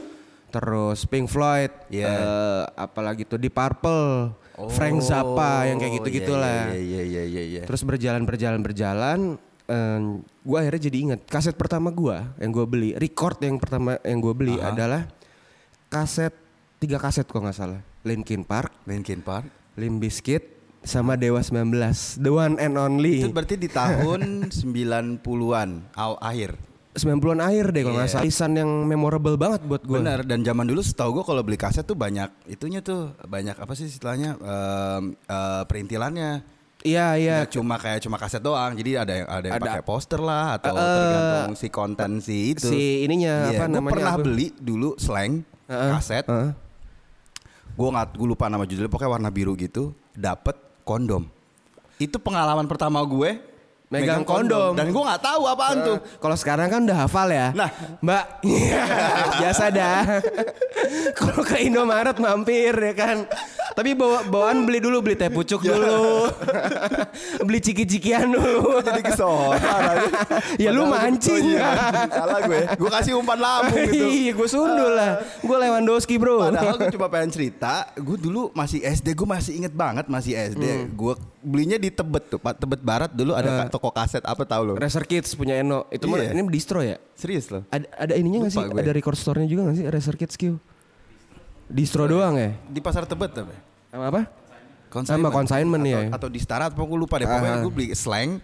terus 0.48 1.04
Pink 1.04 1.26
Floyd 1.26 1.68
Iya. 1.88 2.08
eh, 2.08 2.62
apalagi 2.74 3.22
tuh 3.22 3.36
di 3.36 3.48
Purple 3.48 4.32
Frank 4.68 4.98
Zappa 5.00 5.64
yang 5.64 5.76
kayak 5.76 5.92
gitu 5.96 6.08
Oh, 6.08 6.14
gitulah 6.14 6.60
Iya 6.68 6.80
iya 6.80 7.02
iya 7.02 7.22
iya 7.24 7.42
iya. 7.44 7.62
terus 7.62 7.82
berjalan 7.82 8.22
berjalan 8.22 8.58
berjalan 8.58 9.20
gue 10.40 10.56
akhirnya 10.56 10.82
jadi 10.82 10.96
inget 10.98 11.20
kaset 11.24 11.52
pertama 11.52 11.88
gue 11.88 12.16
yang 12.38 12.50
gue 12.50 12.64
beli 12.64 12.90
record 12.94 13.36
yang 13.38 13.56
pertama 13.56 14.00
yang 14.00 14.18
gue 14.18 14.32
beli 14.32 14.56
adalah 14.56 15.04
kaset 15.86 16.32
tiga 16.78 16.96
kaset 16.96 17.22
kok 17.22 17.36
nggak 17.36 17.52
salah 17.52 17.80
Linkin 18.00 18.42
Park 18.42 18.72
Linkin 18.84 19.20
Park. 19.20 19.44
Limp 19.76 20.00
Bizkit 20.00 20.56
sama 20.80 21.14
Dewa 21.14 21.38
19 21.38 21.70
the 22.18 22.30
one 22.30 22.56
and 22.56 22.74
only 22.74 23.20
Itu 23.20 23.30
berarti 23.30 23.54
di 23.54 23.68
tahun 23.68 24.46
90-an 24.50 25.68
aw- 25.92 26.18
akhir. 26.18 26.56
90-an 26.98 27.40
akhir 27.40 27.66
deh 27.70 27.82
kalau 27.82 27.96
nggak 27.96 28.04
Iya. 28.04 28.14
salah 28.14 28.26
lisan 28.26 28.52
yang 28.54 28.70
memorable 28.82 29.34
banget 29.34 29.60
buat 29.62 29.80
gue 29.80 29.96
Benar 29.96 30.22
dan 30.22 30.40
zaman 30.40 30.64
dulu 30.64 30.80
setahu 30.80 31.10
gue 31.12 31.24
kalau 31.24 31.40
beli 31.40 31.54
kaset 31.54 31.82
tuh 31.82 31.94
banyak 31.94 32.26
itunya 32.46 32.78
tuh 32.78 33.14
banyak 33.20 33.54
apa 33.54 33.72
sih 33.72 33.86
istilahnya 33.86 34.34
em, 34.34 35.02
eh, 35.16 35.62
perintilannya. 35.64 36.32
iya 36.80 37.14
iya 37.14 37.42
Nggak 37.42 37.52
cuma 37.52 37.74
kayak 37.74 38.00
cuma 38.00 38.16
kaset 38.16 38.38
doang. 38.38 38.70
Jadi 38.72 38.90
ada 38.94 39.12
yang 39.12 39.26
ada 39.26 39.44
yang 39.44 39.56
Ada. 39.56 39.66
pakai 39.68 39.82
poster 39.82 40.20
lah 40.20 40.54
atau 40.56 40.72
Eh, 40.72 40.78
tergantung 40.78 41.52
si 41.54 41.66
konten 41.68 42.10
si 42.18 42.36
itu. 42.52 42.66
si 42.66 42.82
ininya 43.02 43.48
Iya, 43.48 43.56
apa 43.56 43.64
gua 43.64 43.74
namanya 43.74 43.94
pernah 43.94 44.12
apa? 44.12 44.22
beli 44.22 44.46
dulu 44.54 44.94
slang 44.96 45.42
Heeh. 45.66 45.90
kaset. 45.92 46.24
Heeh. 46.24 46.50
Gue 47.72 47.88
nggak 47.88 48.06
gue 48.12 48.28
lupa 48.28 48.46
nama 48.46 48.62
judulnya 48.62 48.86
pokoknya 48.88 49.10
warna 49.12 49.28
biru 49.28 49.54
gitu. 49.54 49.90
Dapet 50.12 50.54
kondom. 50.82 51.26
Itu 51.96 52.18
pengalaman 52.18 52.66
pertama 52.66 52.98
gue 53.00 53.38
Megang 53.88 54.20
kondom. 54.20 54.76
dan 54.76 54.92
gue 54.92 55.00
nggak 55.00 55.22
tahu 55.24 55.48
apaan 55.48 55.80
tuh. 55.80 55.96
Kalau 56.20 56.36
sekarang 56.36 56.68
kan 56.68 56.84
udah 56.84 57.08
hafal 57.08 57.28
ya. 57.32 57.56
Nah. 57.56 57.72
Mbak, 58.04 58.24
biasa 59.40 59.64
dah. 59.72 60.20
Kalau 61.18 61.40
ke 61.40 61.56
Indomaret 61.64 62.12
mampir 62.20 62.76
ya 62.76 62.92
kan. 62.92 63.24
Tapi 63.72 63.96
bawa 63.96 64.28
bawaan 64.28 64.68
beli 64.68 64.84
dulu 64.84 65.00
beli 65.00 65.16
teh 65.16 65.32
pucuk 65.32 65.64
dulu. 65.64 66.28
beli 67.48 67.64
ciki-cikian 67.64 68.28
dulu. 68.28 68.84
Jadi 68.84 69.00
kesohor. 69.00 69.56
ya 70.60 70.68
lu 70.68 70.84
mancing. 70.84 71.56
Iya, 71.56 71.72
salah 72.12 72.44
gue. 72.44 72.62
Gue 72.76 72.90
kasih 72.92 73.16
umpan 73.16 73.40
lambung 73.40 73.88
gitu. 73.88 74.04
Iya, 74.04 74.32
gue 74.36 74.48
sundul 74.52 74.92
lah. 74.92 75.24
Gue 75.40 75.56
Lewandowski, 75.56 76.20
Bro. 76.20 76.44
Padahal 76.52 76.76
gue 76.76 76.92
coba 76.92 77.06
pengen 77.08 77.32
cerita, 77.32 77.88
gue 77.96 78.18
dulu 78.20 78.52
masih 78.52 78.84
SD, 78.84 79.16
gue 79.16 79.28
masih 79.30 79.52
inget 79.64 79.72
banget 79.72 80.10
masih 80.12 80.36
SD. 80.36 80.64
Hmm. 80.66 80.84
Gue 80.92 81.14
belinya 81.48 81.80
di 81.80 81.88
Tebet 81.88 82.24
tuh, 82.28 82.38
Pak 82.38 82.60
Tebet 82.60 82.80
Barat 82.80 83.10
dulu 83.10 83.32
ada 83.32 83.64
ka- 83.64 83.72
toko 83.72 83.88
kaset 83.88 84.20
apa 84.20 84.44
tahu 84.44 84.62
lo? 84.62 84.74
Racer 84.76 85.02
Kids 85.02 85.32
punya 85.32 85.56
Eno. 85.56 85.88
Itu 85.88 86.04
mah 86.04 86.20
Iya. 86.20 86.36
ini 86.36 86.44
distro 86.46 86.84
ya? 86.84 87.00
Serius 87.16 87.48
lo? 87.48 87.64
Ada 87.68 87.88
ada 87.96 88.14
ininya 88.14 88.44
gak 88.46 88.52
sih? 88.52 88.62
Gue. 88.62 88.78
Ada 88.78 88.92
record 88.92 89.16
store-nya 89.16 89.48
juga 89.48 89.72
gak 89.72 89.76
sih 89.76 89.84
Racer 89.88 90.14
Kids 90.14 90.36
Q? 90.36 90.42
Distro 91.66 92.04
doang 92.04 92.36
ya? 92.36 92.52
Di 92.68 92.80
pasar 92.80 93.04
Tebet 93.04 93.32
apa? 93.32 93.54
Sama 93.88 94.04
apa? 94.08 94.20
Sama 95.04 95.28
consignment 95.28 95.84
atau, 95.84 95.92
ya. 95.92 96.00
Atau 96.12 96.28
di 96.28 96.40
Stara 96.40 96.68
apa 96.68 96.76
gue 96.76 96.98
lupa 96.98 97.16
deh. 97.16 97.24
Pokoknya 97.24 97.60
gue 97.60 97.72
beli 97.72 97.86
slang. 97.92 98.40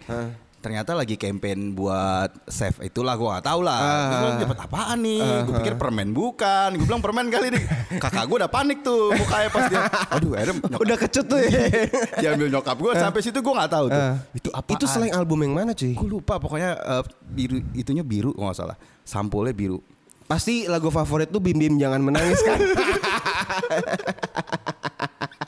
Ternyata 0.65 0.97
lagi 0.97 1.21
campaign 1.21 1.77
buat 1.77 2.49
save 2.49 2.89
itulah 2.89 3.21
gue 3.21 3.29
gak 3.37 3.45
tahu 3.45 3.61
lah. 3.61 3.77
Ah. 3.85 4.09
Gue 4.09 4.17
bilang 4.17 4.39
dapat 4.49 4.59
apaan 4.65 4.99
nih? 5.05 5.45
Gue 5.45 5.55
pikir 5.61 5.77
permen 5.77 6.09
bukan. 6.17 6.73
Gue 6.81 6.89
bilang 6.89 7.05
permen 7.05 7.29
kali 7.29 7.53
nih. 7.53 7.63
Kakak 8.01 8.25
gue 8.25 8.37
udah 8.41 8.49
panik 8.49 8.81
tuh 8.81 9.13
mukanya 9.13 9.53
pas 9.53 9.69
dia. 9.69 9.85
Aduh, 10.17 10.33
akhirnya 10.33 10.65
nyokap, 10.65 10.81
Udah 10.81 10.97
kecut 10.97 11.25
tuh 11.29 11.37
ya. 11.37 11.51
diambil 12.25 12.49
nyokap 12.49 12.81
gue. 12.81 12.93
Sampai 12.97 13.21
situ 13.21 13.45
gue 13.45 13.53
gak 13.61 13.73
tahu 13.77 13.93
tuh. 13.93 14.01
Ah. 14.09 14.17
Itu 14.33 14.49
apa? 14.57 14.73
Itu 14.73 14.89
selain 14.89 15.13
album 15.13 15.45
yang 15.45 15.53
mana 15.53 15.77
cuy? 15.77 15.93
Gue 15.93 16.09
lupa 16.09 16.41
pokoknya 16.41 16.81
eh, 16.81 17.05
biru 17.29 17.61
itunya 17.77 18.01
biru 18.01 18.33
kalau 18.33 18.49
nggak 18.49 18.57
salah. 18.57 18.81
Sampulnya 19.05 19.53
biru. 19.53 19.85
Pasti 20.25 20.65
lagu 20.65 20.89
favorit 20.89 21.29
tuh 21.29 21.45
Bim 21.45 21.61
Bim 21.61 21.77
Jangan 21.77 22.01
Menangis 22.01 22.41
kan? 22.41 22.57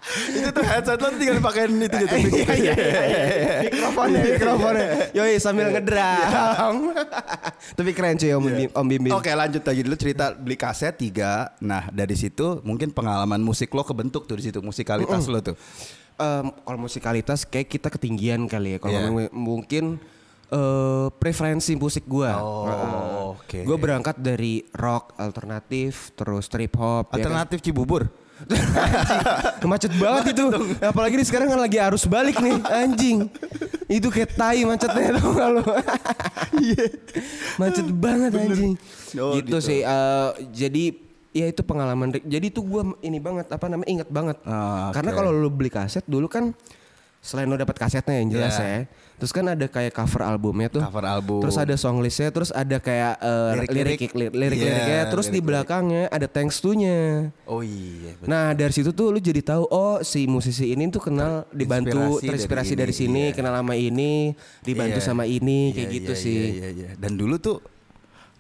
itu 0.06 0.48
tuh 0.48 0.62
headset 0.62 0.96
lo 0.96 1.08
tinggal 1.12 1.38
pakein 1.40 1.76
itu 1.76 1.96
gitu. 1.98 2.14
Iya 2.16 2.52
iya 2.54 2.74
iya. 2.74 3.14
Mikrofonnya 3.66 4.20
mikrofonnya. 4.22 4.88
Yoi 5.12 5.36
sambil 5.36 5.70
ngedram. 5.70 6.94
Tapi 7.74 7.90
keren 7.90 8.14
cuy 8.14 8.30
Om 8.30 8.44
Bim 8.46 8.70
Om 8.70 8.86
Bim. 8.86 9.02
Oke 9.10 9.30
lanjut 9.30 9.62
lagi 9.62 9.80
dulu 9.82 9.96
cerita 9.96 10.30
beli 10.32 10.54
kaset 10.54 10.94
tiga. 10.94 11.50
Nah 11.58 11.90
dari 11.90 12.14
situ 12.14 12.62
mungkin 12.62 12.90
pengalaman 12.90 13.38
musik 13.38 13.70
lo 13.70 13.82
kebentuk 13.82 14.24
tuh 14.24 14.36
di 14.36 14.46
situ 14.46 14.60
musikalitas 14.60 15.26
lo 15.26 15.42
tuh. 15.42 15.56
Em, 16.16 16.48
kalau 16.48 16.78
musikalitas 16.80 17.44
kayak 17.44 17.68
kita 17.68 17.88
ketinggian 17.90 18.46
kali 18.46 18.74
ya. 18.74 18.78
Kalau 18.78 18.98
mu- 19.10 19.32
mungkin 19.32 20.00
eh 20.46 21.06
preferensi 21.12 21.74
musik 21.74 22.06
gua. 22.06 22.38
Oh, 22.38 23.34
oke. 23.34 23.60
Gue 23.60 23.76
berangkat 23.76 24.14
dari 24.16 24.62
rock 24.72 25.18
alternatif, 25.18 26.14
terus 26.14 26.46
trip 26.46 26.70
hop. 26.78 27.10
ya 27.10 27.20
kan? 27.20 27.34
Alternatif 27.34 27.58
Cibubur. 27.60 28.06
Macet 29.64 29.92
banget 29.96 30.36
itu. 30.36 30.44
Apalagi 30.78 31.14
nih 31.16 31.26
sekarang 31.26 31.48
kan 31.50 31.60
lagi 31.60 31.78
arus 31.80 32.04
balik 32.04 32.36
nih, 32.36 32.60
anjing. 32.68 33.32
Itu 33.88 34.12
kayak 34.12 34.36
tai 34.36 34.62
macetnya 34.62 35.16
tau 35.16 35.30
gak 35.32 35.48
lu? 35.56 35.62
Macet 37.56 37.88
banget 37.92 38.32
anjing. 38.36 38.72
Oh, 39.16 39.36
gitu, 39.40 39.56
gitu. 39.56 39.58
sih. 39.60 39.80
eh, 39.80 40.28
jadi 40.52 40.84
ya 41.32 41.46
itu 41.48 41.62
pengalaman. 41.64 42.12
Jadi 42.12 42.46
itu 42.48 42.60
gue 42.60 42.82
ini 43.00 43.18
banget 43.20 43.48
apa 43.48 43.66
namanya 43.68 43.88
inget 43.88 44.08
banget. 44.08 44.36
Ah, 44.44 44.92
Karena 44.92 45.10
oke. 45.12 45.18
kalau 45.18 45.30
lu 45.32 45.48
beli 45.48 45.72
kaset 45.72 46.04
dulu 46.04 46.28
kan 46.28 46.52
selain 47.20 47.48
lu 47.48 47.56
dapat 47.56 47.76
kasetnya 47.76 48.20
yang 48.22 48.28
jelas 48.30 48.54
Yeah. 48.56 48.68
ya. 48.68 48.80
Terus 49.16 49.32
kan 49.32 49.48
ada 49.48 49.64
kayak 49.64 49.96
cover 49.96 50.22
albumnya 50.22 50.68
tuh. 50.68 50.82
Cover 50.84 51.04
album. 51.08 51.40
Terus 51.40 51.56
ada 51.56 51.72
song 51.74 52.04
listnya, 52.04 52.28
terus 52.28 52.52
ada 52.52 52.76
kayak 52.76 53.16
Lirik-lirik. 53.56 53.96
lirik 53.96 54.12
lirik 54.12 54.32
lirik-liriknya, 54.36 54.84
Iya, 54.84 55.02
terus 55.08 55.26
di 55.26 55.40
lirik-lirik. 55.40 55.46
belakangnya 55.48 56.02
ada 56.12 56.26
thanks 56.28 56.60
to-nya. 56.60 57.32
Oh 57.48 57.64
iya. 57.64 58.12
betul. 58.12 58.28
Nah 58.28 58.52
dari 58.52 58.72
situ 58.76 58.90
tuh 58.92 59.08
lu 59.10 59.18
jadi 59.18 59.40
tahu 59.40 59.64
oh 59.66 60.04
si 60.04 60.28
musisi 60.28 60.68
ini 60.68 60.88
tuh 60.88 61.00
kenal 61.00 61.48
dibantu 61.48 62.20
Inspirasi 62.20 62.26
terinspirasi 62.28 62.72
dari 62.76 62.92
dari, 62.92 62.92
ini, 62.92 63.00
sini, 63.00 63.22
iya. 63.24 63.32
kenal 63.32 63.54
sama 63.56 63.74
ini, 63.74 64.12
dibantu 64.60 64.98
Iya. 65.00 65.06
sama 65.08 65.24
ini 65.24 65.58
kayak 65.72 65.88
Iya, 65.88 65.96
gitu 65.96 66.12
iya, 66.12 66.20
sih. 66.20 66.36
Iya, 66.36 66.52
iya, 66.52 66.68
iya. 66.70 66.88
Dan 67.00 67.16
dulu 67.16 67.40
tuh 67.40 67.56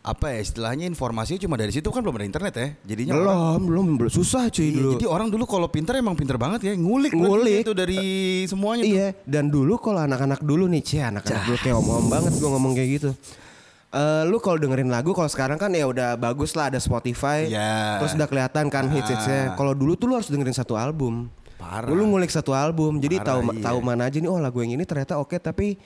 apa 0.06 0.30
ya 0.30 0.38
istilahnya 0.38 0.86
informasinya 0.86 1.42
cuma 1.42 1.58
dari 1.58 1.74
situ 1.74 1.90
kan 1.90 1.98
belum 1.98 2.14
ada 2.14 2.22
internet 2.24 2.54
ya. 2.54 2.68
Jadinya 2.86 3.12
orang- 3.12 3.26
Belum, 3.26 3.58
belum, 3.66 3.86
belum 3.98 4.12
susah 4.12 4.46
cuy 4.48 4.62
Iya, 4.64 4.74
dulu. 4.78 4.90
jadi 4.94 5.06
orang 5.10 5.28
dulu 5.28 5.44
kalau 5.44 5.66
pinter 5.66 5.98
emang 5.98 6.14
pinter 6.14 6.38
banget 6.38 6.60
ya 6.62 6.72
ngulik 6.72 7.10
Ngulik. 7.10 7.66
itu 7.66 7.74
dari 7.74 7.98
semuanya 8.46 8.82
tuh. 8.82 8.94
Iya, 8.94 9.08
dan 9.26 9.50
dulu 9.50 9.74
kalau 9.76 9.98
anak-anak 10.00 10.40
dulu 10.40 10.70
nih, 10.70 10.78
cie 10.80 11.02
anak-anak 11.02 11.42
dulu 11.44 11.58
kayak 11.58 11.76
om-om 11.76 12.06
banget 12.06 12.38
gua 12.38 12.54
ngomong 12.54 12.72
kayak 12.72 12.90
gitu. 12.96 13.10
Eh 13.88 14.22
lu 14.24 14.38
kalau 14.38 14.56
dengerin 14.56 14.86
lagu 14.86 15.10
kalau 15.10 15.26
sekarang 15.26 15.56
kan 15.56 15.70
ya 15.70 15.84
udah 15.84 16.14
bagus 16.14 16.54
lah 16.54 16.68
ada 16.68 16.78
Spotify. 16.78 17.50
Iya. 17.50 17.98
Terus 17.98 18.14
udah 18.14 18.28
kelihatan 18.28 18.64
kan 18.68 18.86
Ah. 18.86 18.92
hits-hitsnya. 18.92 19.42
Kalau 19.54 19.72
dulu 19.72 19.94
tuh 19.94 20.06
lu 20.06 20.14
harus 20.14 20.28
dengerin 20.28 20.52
satu 20.52 20.74
album. 20.74 21.26
Parah. 21.56 21.88
Lu 21.88 22.04
ngulik 22.04 22.28
satu 22.28 22.52
album. 22.52 23.00
Jadi 23.00 23.18
Parah, 23.18 23.40
tahu 23.42 23.56
iya. 23.56 23.62
tahu 23.64 23.78
mana 23.80 24.06
aja 24.06 24.18
nih 24.18 24.28
oh 24.28 24.36
lagu 24.36 24.60
yang 24.60 24.70
ini 24.70 24.84
ternyata 24.84 25.16
oke 25.16 25.34
tapi 25.36 25.80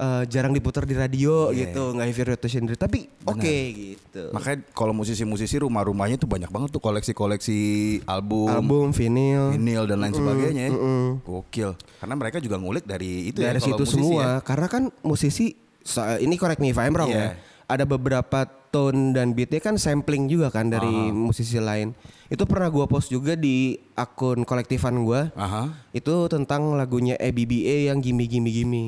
eh, 0.00 0.22
jarang 0.26 0.50
diputar 0.50 0.82
di 0.82 0.96
radio 0.96 1.52
Iya. 1.52 1.68
gitu, 1.68 1.92
nggak 1.92 2.06
heavy 2.06 2.22
rotation 2.26 2.64
tapi 2.72 3.04
oke 3.22 3.54
gitu. 3.70 4.22
Makanya 4.32 4.64
kalau 4.72 4.90
musisi-musisi 4.90 5.60
rumah-rumahnya 5.60 6.16
tuh 6.16 6.24
banyak 6.24 6.48
banget 6.48 6.72
tuh 6.72 6.80
koleksi-koleksi 6.80 7.60
album, 8.04 8.48
album 8.48 8.84
vinyl 8.90 9.52
vinyl 9.52 9.84
dan 9.84 10.00
lain 10.00 10.14
sebagainya 10.14 10.62
ya. 10.66 10.72
mm-mm. 10.72 11.20
Gokil. 11.20 11.76
Karena 12.00 12.14
mereka 12.16 12.40
juga 12.40 12.56
ngulik 12.56 12.84
dari 12.84 13.28
itu 13.28 13.38
ya 13.38 13.52
dari 13.52 13.60
kalau 13.60 13.76
situ 13.76 13.84
musisi 13.84 13.94
semua 14.00 14.22
ya. 14.22 14.32
karena 14.40 14.66
kan 14.66 14.82
musisi 15.02 15.46
so- 15.80 16.16
ini 16.16 16.34
correct 16.34 16.58
me 16.58 16.72
if 16.72 16.80
I'm 16.80 16.96
wrong 16.96 17.12
Iya. 17.12 17.36
ya 17.36 17.48
ada 17.70 17.84
beberapa 17.86 18.50
tone 18.70 19.14
dan 19.14 19.30
beatnya 19.30 19.62
kan 19.62 19.78
sampling 19.78 20.26
juga 20.26 20.50
kan 20.50 20.66
dari 20.66 20.90
musisi 21.10 21.58
lain 21.58 21.94
itu 22.26 22.42
pernah 22.42 22.66
gua 22.66 22.86
post 22.86 23.10
juga 23.10 23.34
di 23.34 23.78
akun 23.94 24.42
kolektifan 24.42 24.94
gua 25.02 25.30
Aha. 25.34 25.70
itu 25.90 26.14
tentang 26.26 26.74
lagunya 26.74 27.14
ABBA 27.14 27.90
yang 27.90 27.98
Gimme 27.98 28.26
Gimme 28.26 28.50
Gimme 28.50 28.86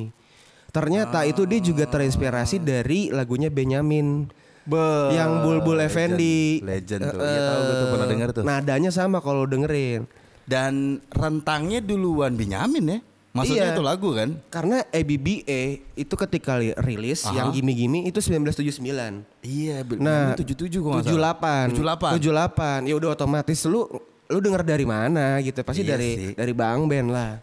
ternyata 0.73 1.23
itu 1.23 1.45
dia 1.45 1.61
juga 1.61 1.85
terinspirasi 1.85 2.59
dari 2.59 3.09
lagunya 3.09 3.47
Benyamin 3.47 4.27
Be- 4.63 5.13
yang 5.13 5.43
Bulbul 5.43 5.77
legend. 5.77 5.87
Effendi 5.87 6.39
Legend 6.61 7.03
tuh. 7.09 7.19
Eh, 7.19 7.29
Iya 7.29 7.41
tahu 7.45 7.61
gue 7.61 7.75
tuh 7.75 7.89
pernah 7.91 8.09
denger 8.09 8.29
tuh. 8.33 8.43
nadanya 8.43 8.91
sama 8.91 9.19
kalau 9.19 9.45
dengerin 9.45 10.07
Dan 10.43 10.99
rentangnya 11.09 11.79
duluan 11.79 12.33
Benyamin 12.33 12.85
ya. 12.89 12.99
Maksudnya 13.33 13.65
Iya. 13.65 13.73
itu 13.73 13.81
lagu 13.81 14.09
kan? 14.13 14.29
Karena 14.49 14.85
ABBA 14.85 15.63
itu 15.95 16.15
ketika 16.19 16.59
li- 16.59 16.77
rilis 16.77 17.25
Aha. 17.25 17.33
yang 17.33 17.49
Gimme 17.49 17.73
itu 18.03 18.21
1979. 18.21 19.25
Iya, 19.41 19.81
Nah, 19.97 20.37
77 20.37 20.79
gua 20.79 21.01
nggak 21.01 21.09
salah. 21.09 21.33
78. 21.33 21.67
78. 21.73 22.13
78. 22.13 22.81
Ya 22.85 22.95
udah 22.95 23.09
otomatis 23.11 23.59
lu 23.65 23.89
lu 24.29 24.39
denger 24.39 24.63
dari 24.63 24.85
mana 24.85 25.41
gitu. 25.41 25.61
Pasti 25.61 25.81
Iya 25.81 25.97
dari 25.97 26.11
sih. 26.13 26.33
dari 26.35 26.53
Bang 26.53 26.85
Ben 26.87 27.09
lah. 27.09 27.41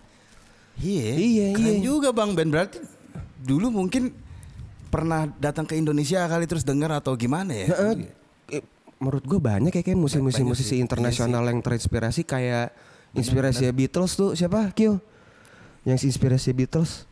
Iya, 0.78 1.10
Iya, 1.12 1.46
keren 1.54 1.76
iya. 1.76 1.84
juga 1.84 2.10
Bang 2.12 2.32
Ben. 2.32 2.48
Berarti 2.48 2.78
dulu 3.40 3.72
mungkin 3.72 4.12
pernah 4.90 5.30
datang 5.38 5.64
ke 5.64 5.74
Indonesia 5.74 6.26
kali 6.26 6.46
terus 6.46 6.64
dengar 6.64 6.90
atau 6.92 7.14
gimana 7.14 7.54
ya? 7.54 7.68
Heeh. 7.70 7.94
Eh, 8.52 8.64
menurut 8.98 9.24
gue 9.24 9.38
banyak 9.38 9.72
ya 9.72 9.82
kayak 9.82 9.96
musisi-musisi 9.96 10.42
Banyak 10.42 10.50
musisi 10.50 10.76
sih. 10.76 10.80
internasional 10.80 11.46
yang 11.46 11.62
terinspirasi 11.62 12.22
kayak 12.24 12.74
inspirasi 13.12 13.70
Beatles 13.70 14.14
tuh 14.14 14.34
siapa? 14.34 14.70
Kyo. 14.72 15.00
Yang 15.84 16.10
inspirasi 16.10 16.52
Beatles. 16.52 17.06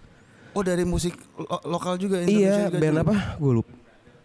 Oh 0.52 0.62
dari 0.62 0.84
musik 0.84 1.14
lo- 1.38 1.64
lokal 1.64 1.96
juga 1.96 2.20
Iya, 2.20 2.68
juga 2.68 2.82
band 2.82 2.96
dulu. 2.98 3.04
apa? 3.06 3.16
Gue 3.38 3.54
lupa. 3.56 3.74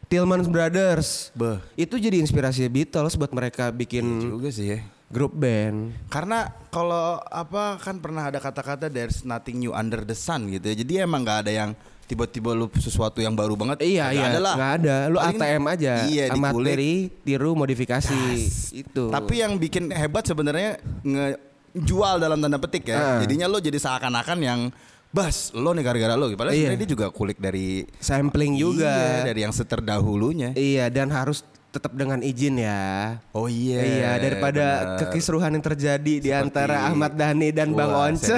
Tillman 0.09 0.44
Brothers. 0.44 1.32
Beh. 1.32 1.61
Itu 1.75 1.97
jadi 1.97 2.16
inspirasi 2.18 2.66
Beatles 2.66 3.16
buat 3.16 3.30
mereka 3.30 3.68
bikin 3.68 4.04
Juga 4.23 4.49
sih 4.49 4.66
ya. 4.66 4.78
grup 5.09 5.32
band. 5.32 5.92
Karena 6.09 6.49
kalau 6.68 7.21
apa 7.23 7.76
kan 7.76 7.97
pernah 7.97 8.26
ada 8.26 8.37
kata-kata 8.37 8.88
there's 8.88 9.23
nothing 9.23 9.61
new 9.61 9.73
under 9.73 10.00
the 10.00 10.12
sun 10.12 10.49
gitu 10.49 10.68
ya. 10.68 10.76
Jadi 10.78 10.92
emang 10.99 11.21
nggak 11.21 11.49
ada 11.49 11.52
yang 11.52 11.71
tiba-tiba 12.12 12.52
lu 12.52 12.69
sesuatu 12.76 13.19
yang 13.19 13.33
baru 13.33 13.57
banget. 13.57 13.81
Iya 13.81 14.04
Nggak 14.04 14.12
iya, 14.12 14.25
ada 14.28 14.38
lah. 14.38 14.54
nggak 14.54 14.73
ada. 14.76 14.97
Lu 15.09 15.16
Paling- 15.16 15.40
ATM 15.40 15.64
aja. 15.66 15.92
Iya. 16.04 16.25
Amateri, 16.31 16.95
tiru, 17.25 17.50
modifikasi. 17.57 18.21
Itu. 18.76 19.09
Tapi 19.09 19.35
yang 19.40 19.57
bikin 19.57 19.88
hebat 19.88 20.23
sebenarnya 20.23 20.76
ngejual 21.02 22.14
dalam 22.19 22.37
tanda 22.37 22.59
petik 22.59 22.85
ya. 22.87 22.97
Ah. 22.97 23.19
Jadinya 23.21 23.49
lo 23.49 23.59
jadi 23.59 23.78
seakan-akan 23.78 24.38
yang 24.38 24.61
Bas, 25.12 25.52
lo 25.52 25.76
nih 25.76 25.85
gara-gara 25.85 26.16
lo. 26.16 26.25
Padahal 26.33 26.57
Iya. 26.57 26.73
sebenarnya 26.73 26.81
dia 26.81 26.90
juga 26.90 27.07
kulik 27.09 27.37
dari 27.37 27.85
sampling 28.00 28.57
juga. 28.57 28.88
Iya, 28.88 29.28
dari 29.28 29.40
yang 29.45 29.52
seterdahulunya. 29.52 30.57
Iya, 30.57 30.88
dan 30.88 31.12
harus 31.12 31.45
tetap 31.73 31.97
dengan 31.97 32.21
izin 32.21 32.61
ya. 32.61 33.17
Oh 33.33 33.49
iya. 33.49 33.81
Iya, 33.81 34.11
daripada 34.21 34.64
benar. 34.69 34.99
kekisruhan 35.09 35.57
yang 35.57 35.64
terjadi 35.64 36.14
di 36.21 36.29
antara 36.29 36.85
Ahmad 36.93 37.17
Dhani 37.17 37.49
dan 37.49 37.73
Bang 37.73 37.88
Once. 37.91 38.29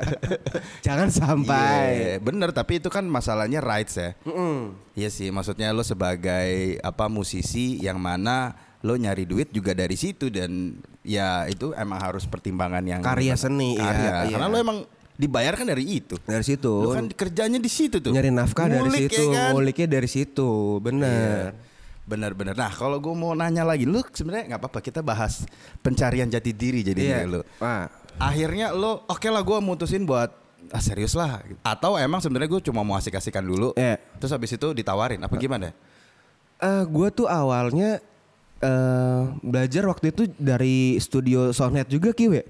Jangan 0.86 1.08
sampai. 1.08 1.80
Iya, 1.96 2.14
bener 2.20 2.52
tapi 2.52 2.78
itu 2.78 2.92
kan 2.92 3.08
masalahnya 3.08 3.64
rights 3.64 3.96
ya. 3.96 4.12
Iya 4.92 5.08
sih, 5.08 5.32
maksudnya 5.32 5.72
lo 5.72 5.80
sebagai 5.80 6.76
apa 6.84 7.08
musisi 7.08 7.80
yang 7.80 7.96
mana 7.96 8.52
lo 8.80 8.96
nyari 8.96 9.24
duit 9.28 9.52
juga 9.52 9.76
dari 9.76 9.92
situ 9.96 10.32
dan 10.32 10.76
ya 11.04 11.44
itu 11.48 11.72
emang 11.76 12.00
harus 12.00 12.24
pertimbangan 12.24 12.80
yang 12.80 13.00
Karya 13.04 13.36
seni, 13.36 13.76
iya, 13.76 13.84
karya. 13.84 14.12
iya. 14.28 14.36
Karena 14.36 14.48
lo 14.48 14.56
emang 14.56 14.78
dibayar 15.16 15.52
kan 15.52 15.68
dari 15.68 15.84
itu. 15.84 16.16
Dari 16.24 16.44
situ. 16.44 16.72
Lo 16.80 16.92
kan 16.92 17.08
kerjanya 17.08 17.60
di 17.60 17.68
situ 17.72 18.00
tuh. 18.00 18.12
nyari 18.12 18.32
nafkah 18.32 18.68
dari 18.68 18.80
Ngulik, 18.84 19.12
situ, 19.12 19.22
ya 19.32 19.48
kan? 19.48 19.50
nguliknya 19.52 19.88
dari 19.88 20.08
situ. 20.08 20.50
Bener. 20.80 21.52
Bener-bener. 22.10 22.58
Nah 22.58 22.74
kalau 22.74 22.98
gue 22.98 23.14
mau 23.14 23.30
nanya 23.32 23.62
lagi, 23.62 23.86
lu 23.86 24.02
sebenarnya 24.02 24.50
nggak 24.50 24.60
apa-apa 24.60 24.80
kita 24.82 24.98
bahas 24.98 25.46
pencarian 25.78 26.26
jati 26.26 26.50
diri 26.50 26.82
jadi 26.82 27.00
Iya. 27.00 27.18
lo. 27.24 27.40
Wah, 27.62 27.86
Akhirnya 28.18 28.74
lo 28.74 29.06
oke 29.06 29.30
lah 29.30 29.40
gue 29.40 29.58
mutusin 29.62 30.02
buat 30.02 30.34
ah 30.70 30.82
serius 30.82 31.14
lah. 31.14 31.38
Atau 31.62 31.94
emang 31.94 32.18
sebenarnya 32.18 32.50
gue 32.50 32.62
cuma 32.66 32.82
mau 32.82 32.98
asik-asikan 32.98 33.40
dulu. 33.40 33.70
Iya. 33.78 34.02
Terus 34.18 34.34
habis 34.34 34.50
itu 34.50 34.74
ditawarin 34.74 35.22
apa 35.22 35.38
gimana? 35.38 35.70
Eh, 36.58 36.82
gue 36.84 37.08
tuh 37.10 37.24
awalnya 37.24 38.02
eh 38.60 39.20
belajar 39.40 39.88
waktu 39.88 40.12
itu 40.12 40.28
dari 40.36 40.98
studio 40.98 41.54
Soundhead 41.54 41.88
juga 41.88 42.10
kiwe. 42.12 42.42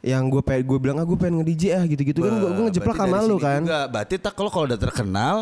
Yang 0.00 0.22
gue 0.32 0.42
pengen 0.42 0.64
gue 0.64 0.78
bilang 0.80 0.96
ah 0.98 1.06
gue 1.06 1.14
pengen 1.14 1.42
nge-DJ 1.42 1.64
ah 1.74 1.84
gitu-gitu 1.84 2.18
kan 2.18 2.32
gue 2.32 2.50
gue 2.50 2.64
ngejeplak 2.72 2.96
sama 2.96 3.18
lu 3.22 3.36
kan. 3.38 3.62
Juga. 3.62 3.86
Berarti 3.86 4.14
tak 4.18 4.32
kalau 4.34 4.50
kalau 4.50 4.66
udah 4.66 4.80
terkenal 4.80 5.36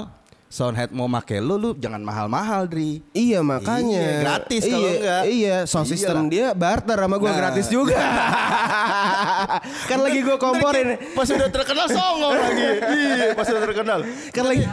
Soundhead 0.57 0.89
mau 0.89 1.05
make 1.05 1.37
lu 1.37 1.55
lu 1.55 1.77
jangan 1.77 2.01
mahal-mahal 2.01 2.65
Dri. 2.65 3.05
Iya 3.13 3.45
makanya 3.45 4.01
Iya, 4.01 4.21
gratis 4.25 4.63
kalau 4.65 4.81
iya, 4.81 4.97
enggak. 4.97 5.23
Iya 5.29 5.57
sound 5.65 5.85
system 5.85 6.17
Iyalah. 6.17 6.33
dia 6.33 6.47
barter 6.51 6.97
sama 6.97 7.17
gue 7.17 7.29
Nah. 7.29 7.37
gratis 7.37 7.67
juga 7.69 7.93
Kan 9.91 9.99
lagi 10.01 10.19
gue 10.19 10.37
komporin 10.37 10.89
Pas 11.13 11.29
udah 11.29 11.49
terkenal 11.51 11.87
songong 11.87 12.33
lagi. 12.33 12.69
Iya, 12.89 13.27
pas 13.33 13.47
udah 13.47 13.63
terkenal. 13.63 13.99
Kan 14.33 14.45
lagi 14.47 14.65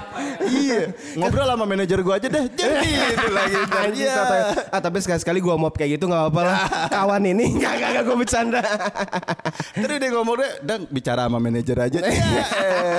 iya. 0.48 0.82
Ngobrol 1.14 1.44
sama 1.46 1.66
manajer 1.66 2.00
gua 2.00 2.16
aja 2.16 2.28
deh. 2.28 2.46
Jadi 2.48 2.90
itu 3.14 3.28
lagi. 3.30 3.60
Iya. 3.94 4.16
Ah 4.72 4.80
tapi 4.80 4.98
sekali-sekali 5.00 5.40
gue 5.40 5.54
mop 5.54 5.76
kayak 5.76 6.00
gitu 6.00 6.08
gak 6.08 6.32
apa-apa 6.32 6.42
lah 6.44 6.58
Kawan 6.96 7.24
ini 7.28 7.60
Gak 7.60 7.74
gak 7.76 7.90
gak 7.92 8.04
gue 8.08 8.16
bercanda 8.18 8.62
Terus 9.76 9.98
dia 10.00 10.10
ngomong 10.12 10.36
deh, 10.40 10.52
dan 10.64 10.80
bicara 10.88 11.28
sama 11.28 11.44
manajer 11.44 11.76
aja. 11.76 12.00
Ya 12.00 12.46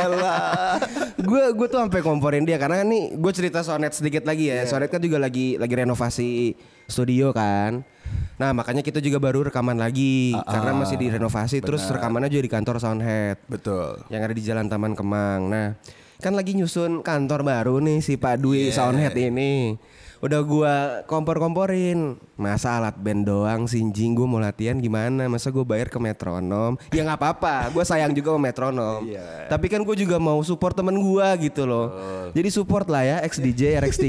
elah. 0.04 0.76
Gue 1.16 1.48
gue 1.54 1.66
tuh 1.66 1.80
sampai 1.80 2.00
komporin 2.00 2.44
dia 2.44 2.60
Karena 2.60 2.73
nih 2.80 3.14
gue 3.14 3.32
cerita 3.32 3.60
Sonet 3.60 3.92
sedikit 3.92 4.24
lagi 4.24 4.48
ya 4.48 4.64
Sonet 4.64 4.88
kan 4.88 4.98
juga 4.98 5.20
lagi 5.20 5.54
lagi 5.54 5.74
renovasi 5.76 6.56
studio 6.84 7.30
kan 7.30 7.86
Nah 8.34 8.50
makanya 8.50 8.82
kita 8.82 8.98
juga 8.98 9.16
baru 9.16 9.46
rekaman 9.46 9.78
lagi 9.78 10.34
Ah, 10.34 10.58
Karena 10.58 10.74
ah, 10.74 10.78
masih 10.82 10.98
direnovasi 10.98 11.62
Terus 11.62 11.86
benar. 11.86 11.94
rekamannya 11.98 12.28
juga 12.28 12.42
di 12.42 12.50
kantor 12.50 12.76
Soundhead 12.78 13.38
Betul. 13.46 14.02
yang 14.08 14.20
ada 14.20 14.34
di 14.34 14.42
Jalan 14.42 14.66
Taman 14.66 14.92
Kemang. 14.92 15.46
Nah, 15.46 15.78
kan 16.18 16.34
lagi 16.34 16.52
nyusun 16.52 17.00
kantor 17.00 17.46
baru 17.46 17.78
nih 17.78 18.00
si 18.00 18.18
Pak 18.18 18.36
Dwi 18.36 18.70
Iya. 18.70 18.74
Soundhead 18.74 19.14
ini. 19.14 19.78
Udah 20.22 20.40
gua 20.44 20.74
kompor-komporin. 21.08 22.18
Masa 22.34 22.78
alat 22.78 22.98
band 22.98 23.26
doang 23.26 23.66
sinjing 23.66 24.14
gua 24.14 24.26
mau 24.26 24.40
latihan 24.42 24.78
gimana? 24.78 25.26
Masa 25.26 25.50
gua 25.50 25.66
bayar 25.66 25.90
ke 25.90 25.98
metronom? 25.98 26.78
Ya 26.94 27.02
nggak 27.02 27.18
apa-apa, 27.18 27.70
gua 27.74 27.84
sayang 27.86 28.14
juga 28.14 28.34
sama 28.34 28.50
metronom. 28.50 29.06
Iya. 29.06 29.50
Tapi 29.50 29.66
kan 29.70 29.80
gua 29.82 29.96
juga 29.98 30.16
mau 30.22 30.38
support 30.42 30.76
temen 30.76 30.94
gua 30.98 31.34
gitu 31.38 31.64
loh. 31.64 31.90
Jadi 32.34 32.48
support 32.50 32.86
lah 32.86 33.02
ya 33.02 33.16
XDJ 33.26 33.80
RX3 33.82 34.06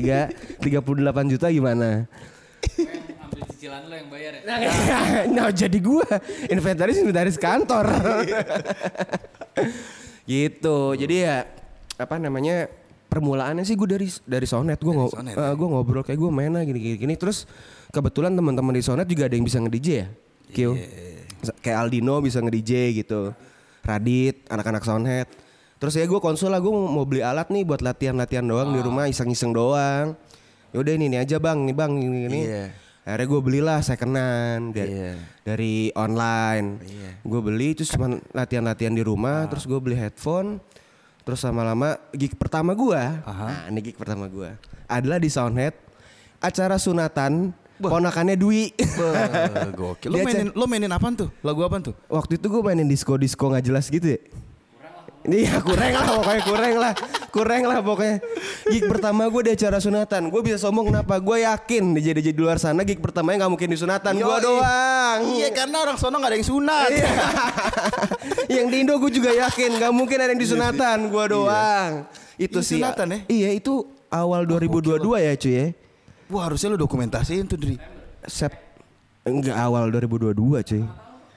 38 0.62 1.32
juta 1.32 1.48
gimana? 1.50 2.06
Ambil 3.22 3.42
cicilan 3.54 3.86
lo 3.86 3.96
yang 3.96 4.10
bayar 4.10 4.32
ya. 4.38 4.42
nah 5.36 5.50
jadi 5.54 5.78
gua 5.82 6.06
inventaris 6.50 6.98
inventaris 7.02 7.38
kantor. 7.38 7.86
gitu. 10.26 10.98
Jadi 10.98 11.16
ya 11.26 11.46
apa 11.96 12.20
namanya 12.20 12.68
permulaannya 13.16 13.64
sih 13.64 13.80
gue 13.80 13.88
dari 13.88 14.08
dari 14.28 14.44
Sonet. 14.44 14.84
Gue 14.84 14.92
ngo 14.92 15.08
Sonet, 15.08 15.40
eh, 15.40 15.54
gua 15.56 15.68
ngobrol 15.72 16.04
kayak 16.04 16.20
gue 16.20 16.28
main 16.28 16.52
gini 16.68 16.80
gini, 16.84 16.98
gini. 17.00 17.16
terus 17.16 17.48
kebetulan 17.96 18.36
teman-teman 18.36 18.76
di 18.76 18.84
Sonet 18.84 19.08
juga 19.08 19.32
ada 19.32 19.40
yang 19.40 19.48
bisa 19.48 19.64
nge-DJ 19.64 19.88
ya 19.88 20.08
Kyo 20.52 20.76
kayak 21.64 21.78
Aldino 21.88 22.20
bisa 22.20 22.44
nge-DJ 22.44 22.92
gitu. 23.06 23.32
Radit 23.86 24.44
anak-anak 24.52 24.84
Sonet. 24.84 25.28
Terus 25.78 25.94
ya 25.96 26.06
gue 26.10 26.20
konsul 26.20 26.50
lah 26.50 26.60
gue 26.60 26.74
mau 26.74 27.06
beli 27.06 27.22
alat 27.22 27.54
nih 27.54 27.64
buat 27.64 27.80
latihan-latihan 27.86 28.44
doang 28.44 28.74
di 28.74 28.82
rumah 28.82 29.06
iseng-iseng 29.06 29.54
doang. 29.54 30.18
Yaudah 30.74 30.94
ini 30.98 31.08
nih 31.14 31.20
aja 31.22 31.38
bang. 31.38 31.62
Nih 31.64 31.76
bang 31.76 31.92
ini 31.96 32.20
ini. 32.28 32.42
Iya. 32.50 32.66
akhirnya 33.06 33.28
gue 33.30 33.42
belilah 33.46 33.80
secondan 33.86 34.74
dari, 34.74 34.90
Iya. 34.98 35.14
dari 35.46 35.94
online. 35.94 36.82
Iya. 36.82 37.12
gue 37.22 37.42
beli 37.46 37.78
terus 37.78 37.94
cuma 37.94 38.18
latihan-latihan 38.34 38.98
di 38.98 39.06
rumah 39.06 39.46
terus 39.46 39.70
gue 39.70 39.78
beli 39.78 39.94
headphone 39.94 40.58
terus 41.26 41.42
lama-lama 41.42 41.98
gig 42.14 42.38
pertama 42.38 42.72
gue 42.72 43.02
nah 43.26 43.66
ini 43.68 43.82
gig 43.82 43.98
pertama 43.98 44.30
gue 44.30 44.54
adalah 44.86 45.18
di 45.18 45.28
Soundhead 45.28 45.74
acara 46.38 46.78
sunatan 46.78 47.50
ponakannya 47.76 48.38
Dwi 48.40 48.72
Gokil. 49.80 50.08
Lo 50.08 50.18
mainin 50.24 50.48
lo 50.56 50.64
mainin 50.64 50.92
apaan 50.94 51.18
tuh? 51.18 51.28
Lagu 51.44 51.60
apaan 51.60 51.84
tuh? 51.84 51.96
waktu 52.08 52.40
itu 52.40 52.48
gue 52.48 52.62
mainin 52.62 52.88
disco 52.88 53.18
disco 53.18 53.50
nggak 53.50 53.66
jelas 53.66 53.90
gitu 53.90 54.16
ya 54.16 54.20
Iya 55.26 55.58
kurang 55.58 55.90
lah 55.90 56.06
pokoknya 56.06 56.42
kurang 56.46 56.76
lah 56.78 56.94
kurang 57.34 57.64
lah 57.66 57.80
pokoknya 57.82 58.18
gig 58.70 58.86
pertama 58.86 59.26
gue 59.26 59.42
di 59.42 59.52
acara 59.58 59.82
sunatan 59.82 60.30
gue 60.30 60.42
bisa 60.42 60.62
sombong 60.62 60.94
kenapa 60.94 61.18
gue 61.18 61.42
yakin 61.42 61.98
di 61.98 62.02
jadi 62.06 62.22
di 62.22 62.38
luar 62.38 62.62
sana 62.62 62.86
gig 62.86 63.02
pertamanya 63.02 63.44
nggak 63.44 63.52
mungkin 63.52 63.70
di 63.74 63.78
sunatan 63.78 64.14
gue 64.14 64.38
doang 64.40 65.20
Iya 65.36 65.50
karena 65.50 65.82
orang 65.82 65.98
sono 65.98 66.16
gak 66.18 66.30
ada 66.30 66.38
yang 66.38 66.46
sunat. 66.46 66.90
Iya. 66.94 67.10
yang 68.62 68.68
di 68.70 68.78
Indo 68.86 68.96
gue 68.98 69.10
juga 69.10 69.34
yakin 69.34 69.70
nggak 69.76 69.92
mungkin 69.92 70.18
ada 70.20 70.30
yang 70.30 70.42
di 70.42 70.48
sunatan 70.48 70.98
gue 71.10 71.26
doang. 71.28 71.92
Itu 72.36 72.60
Ini 72.60 72.68
sih. 72.68 72.78
sunatan 72.78 73.08
ya? 73.10 73.20
Iya 73.26 73.50
itu 73.56 73.74
awal 74.12 74.46
2022 74.46 75.02
ya 75.18 75.34
cuy 75.36 75.54
ya. 75.54 75.66
Wah 76.28 76.42
harusnya 76.46 76.70
lo 76.70 76.78
dokumentasiin 76.78 77.46
tuh 77.46 77.58
Dri. 77.58 77.76
Sep 78.26 78.54
enggak 79.24 79.58
awal 79.58 79.90
2022 79.90 80.38
cuy. 80.62 80.84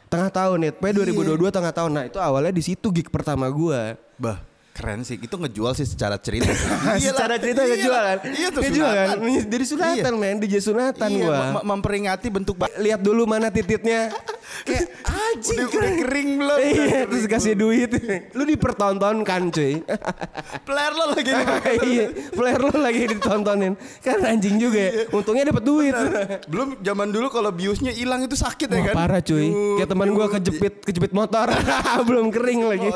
Tengah 0.08 0.30
tahun 0.32 0.58
ya, 0.64 0.72
P 0.72 0.84
2022 0.92 1.52
tengah 1.52 1.72
tahun. 1.72 1.90
Nah, 1.92 2.04
itu 2.08 2.16
awalnya 2.16 2.52
di 2.52 2.64
situ 2.64 2.88
gig 2.88 3.12
pertama 3.12 3.46
gua. 3.52 3.96
Bah 4.16 4.40
keren 4.78 5.02
sih. 5.02 5.18
Itu 5.18 5.34
ngejual 5.34 5.74
sih 5.74 5.84
secara 5.84 6.14
cerita. 6.16 6.54
Secara 7.02 7.34
cerita 7.36 7.60
Iyalah. 7.60 7.74
ngejual 7.74 8.00
kan? 8.00 8.18
Iya 8.30 8.48
tuh 8.48 8.60
Ngejual 8.62 8.90
kan? 8.90 9.08
sunatan. 9.10 9.48
Dari 9.50 9.64
sunatan 9.66 10.12
men, 10.14 10.36
DJ 10.38 10.54
sunatan 10.62 11.08
Iya, 11.10 11.18
gua. 11.20 11.38
mem- 11.52 11.64
memperingati 11.68 12.26
bentuk 12.28 12.54
Lihat 12.78 13.00
dulu 13.00 13.26
mana 13.26 13.50
tititnya. 13.50 14.14
Kayak 14.66 14.86
anjing 15.04 15.58
Udah- 15.60 15.70
udah 15.74 15.92
kering 16.00 16.28
belum? 16.36 16.58
Iya, 16.58 16.98
terus 17.04 17.24
kasih 17.26 17.54
duit. 17.54 17.90
Lu 18.32 18.42
dipertontonkan 18.44 19.50
cuy. 19.50 19.82
player 20.66 20.92
lo 20.94 21.04
lagi. 21.12 21.32
iya, 21.84 22.06
flare 22.32 22.60
lu 22.60 22.72
lagi 22.74 23.02
ditontonin. 23.10 23.72
Kan 23.98 24.22
anjing 24.22 24.56
juga 24.56 24.78
ya. 24.78 24.90
Untungnya 25.10 25.44
dapat 25.44 25.62
duit. 25.62 25.94
Belum 26.46 26.78
zaman 26.78 27.08
dulu 27.08 27.28
kalau 27.28 27.50
biusnya 27.50 27.90
hilang 27.90 28.22
itu 28.22 28.34
sakit 28.34 28.68
ya 28.68 28.78
Wah, 28.78 28.84
kan? 28.86 28.94
parah 28.96 29.20
cuy. 29.20 29.46
Kayak 29.76 29.88
teman 29.90 30.08
gua 30.10 30.26
duh. 30.26 30.32
kejepit 30.38 30.74
kejepit 30.82 31.12
motor. 31.12 31.46
Belum 32.04 32.30
kering 32.30 32.60
lagi. 32.64 32.88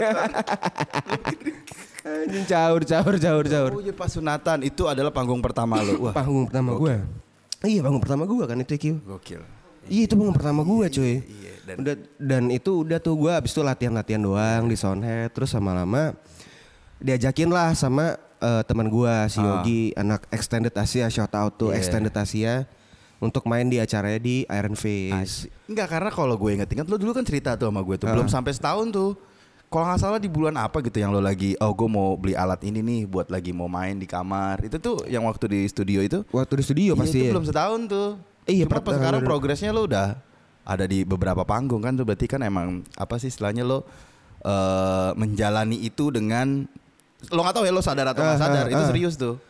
Anjing 2.03 2.45
caur 2.45 2.81
caur 2.83 3.15
caur 3.17 3.45
caur. 3.45 3.71
Oh 3.73 3.81
iya 3.81 3.91
pas 3.91 4.09
sunatan 4.09 4.63
itu 4.63 4.83
adalah 4.85 5.09
panggung 5.09 5.39
pertama 5.39 5.79
lo. 5.79 5.99
Wah 6.03 6.13
Panggung 6.13 6.45
pertama 6.45 6.75
gua. 6.75 6.97
Iya, 7.63 7.79
panggung 7.81 8.03
pertama 8.03 8.23
gua 8.25 8.45
kan 8.45 8.59
itu 8.59 8.75
Q. 8.75 8.85
gokil. 9.01 9.43
Iya, 9.87 10.03
itu 10.07 10.15
panggung 10.15 10.35
pertama 10.35 10.61
gua 10.63 10.87
cuy. 10.87 11.23
Iya, 11.23 11.53
dan- 11.65 11.79
Udah 11.79 11.95
dan 12.19 12.43
itu 12.49 12.83
udah 12.83 12.99
tuh 12.99 13.15
gua 13.17 13.39
abis 13.39 13.51
itu 13.51 13.63
latihan-latihan 13.63 14.19
doang 14.19 14.67
di 14.67 14.75
Soundhead 14.75 15.31
terus 15.31 15.51
lama-lama 15.53 16.15
diajakin 16.99 17.49
lah 17.49 17.71
sama 17.73 18.15
eh, 18.39 18.63
teman 18.63 18.87
gua 18.87 19.27
si 19.27 19.39
Yogi 19.39 19.95
anak 19.95 20.27
Extended 20.29 20.71
Asia 20.73 21.07
shout 21.07 21.31
out 21.33 21.55
to 21.57 21.71
Ah. 21.71 21.75
Iya. 21.75 21.79
Extended 21.79 22.11
Asia 22.13 22.67
untuk 23.19 23.47
main 23.47 23.63
di 23.65 23.79
acaranya 23.79 24.19
di 24.19 24.43
Iron 24.45 24.75
Face. 24.75 25.47
Enggak 25.65 25.87
karena 25.89 26.11
kalau 26.11 26.35
gue 26.35 26.51
inget-inget 26.53 26.83
lo 26.85 26.99
dulu 26.99 27.15
kan 27.15 27.23
cerita 27.23 27.55
tuh 27.55 27.71
sama 27.71 27.79
gue 27.81 27.95
tuh 27.95 28.07
Ah. 28.07 28.19
belum 28.19 28.27
sampai 28.27 28.51
setahun 28.51 28.91
tuh. 28.91 29.15
Kalau 29.73 29.89
nggak 29.89 29.99
salah 29.99 30.21
di 30.21 30.29
bulan 30.29 30.53
apa 30.55 30.85
gitu 30.85 31.01
yang 31.01 31.09
lo 31.09 31.19
lagi 31.19 31.57
oh 31.57 31.73
gue 31.73 31.89
mau 31.89 32.13
beli 32.15 32.37
alat 32.37 32.61
ini 32.61 32.85
nih 32.85 33.01
buat 33.09 33.33
lagi 33.33 33.57
mau 33.57 33.67
main 33.67 33.97
di 33.97 34.05
kamar. 34.05 34.61
Itu 34.61 34.77
tuh 34.77 35.09
yang 35.09 35.25
waktu 35.25 35.49
di 35.49 35.61
studio 35.65 36.05
itu. 36.05 36.21
Waktu 36.29 36.61
di 36.61 36.65
studio 36.65 36.93
Iya, 36.93 37.01
pasti 37.01 37.17
itu 37.17 37.25
ya. 37.25 37.33
belum 37.33 37.47
setahun 37.49 37.81
tuh. 37.89 38.09
Iya, 38.45 38.65
Cuma 38.69 38.85
pas 38.85 38.95
sekarang 39.01 39.21
progresnya 39.25 39.73
lo 39.73 39.89
udah 39.89 40.21
ada 40.63 40.85
di 40.85 41.03
beberapa 41.03 41.43
panggung 41.43 41.81
kan 41.81 41.97
tuh 41.97 42.05
berarti 42.05 42.29
kan 42.29 42.45
emang 42.45 42.85
apa 42.95 43.17
sih 43.17 43.33
istilahnya 43.33 43.65
lo 43.65 43.83
eh, 44.41 45.11
menjalani 45.17 45.81
itu 45.81 46.13
dengan 46.13 46.69
lo 47.31 47.41
nggak 47.41 47.55
tahu 47.57 47.65
ya 47.65 47.73
lo 47.73 47.81
sadar 47.81 48.13
atau 48.13 48.21
nggak 48.21 48.37
Ah, 48.37 48.43
sadar 48.43 48.65
itu 48.69 48.83
ah. 48.83 48.89
serius 48.93 49.15
tuh. 49.17 49.41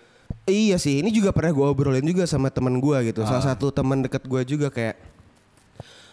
Iya 0.44 0.80
sih, 0.80 1.04
ini 1.04 1.12
juga 1.12 1.28
pernah 1.30 1.52
gue 1.52 1.66
obrolin 1.66 2.02
juga 2.02 2.24
sama 2.24 2.48
teman 2.48 2.78
gue 2.78 2.96
gitu. 3.12 3.20
Ah. 3.24 3.28
Salah 3.28 3.44
satu 3.52 3.68
teman 3.68 4.00
deket 4.00 4.24
gue 4.24 4.40
juga 4.46 4.68
kayak 4.70 4.96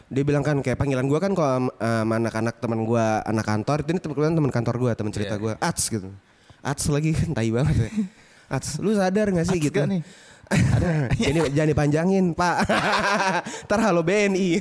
dia 0.09 0.23
bilang 0.25 0.41
kan 0.41 0.57
kayak 0.59 0.75
panggilan 0.75 1.05
gue 1.05 1.19
kan 1.19 1.31
kalau 1.31 1.69
sama 1.71 2.13
anak-anak 2.17 2.57
teman 2.57 2.81
gue 2.81 3.05
anak 3.23 3.45
kantor 3.45 3.77
itu 3.81 3.89
ini 3.93 3.99
teman 4.01 4.33
teman 4.33 4.51
kantor 4.51 4.75
gue 4.79 4.91
teman 4.93 5.11
cerita 5.13 5.33
Iya. 5.33 5.41
gue 5.41 5.53
Ats 5.61 5.83
gitu 5.85 6.09
Ats 6.59 6.83
lagi 6.89 7.13
kan 7.13 7.29
tai 7.37 7.49
banget 7.49 7.75
ya 7.77 7.89
Ats 8.49 8.77
lu 8.77 8.91
sadar 8.91 9.29
gak 9.29 9.45
sih 9.45 9.55
Ats 9.55 9.65
gitu 9.65 9.77
gak 9.77 9.87
nih? 9.87 10.01
Jadi 11.21 11.53
jangan 11.53 11.69
dipanjangin 11.69 12.25
pak 12.33 12.65
Ntar 13.69 13.79
halo 13.79 14.01
BNI 14.01 14.57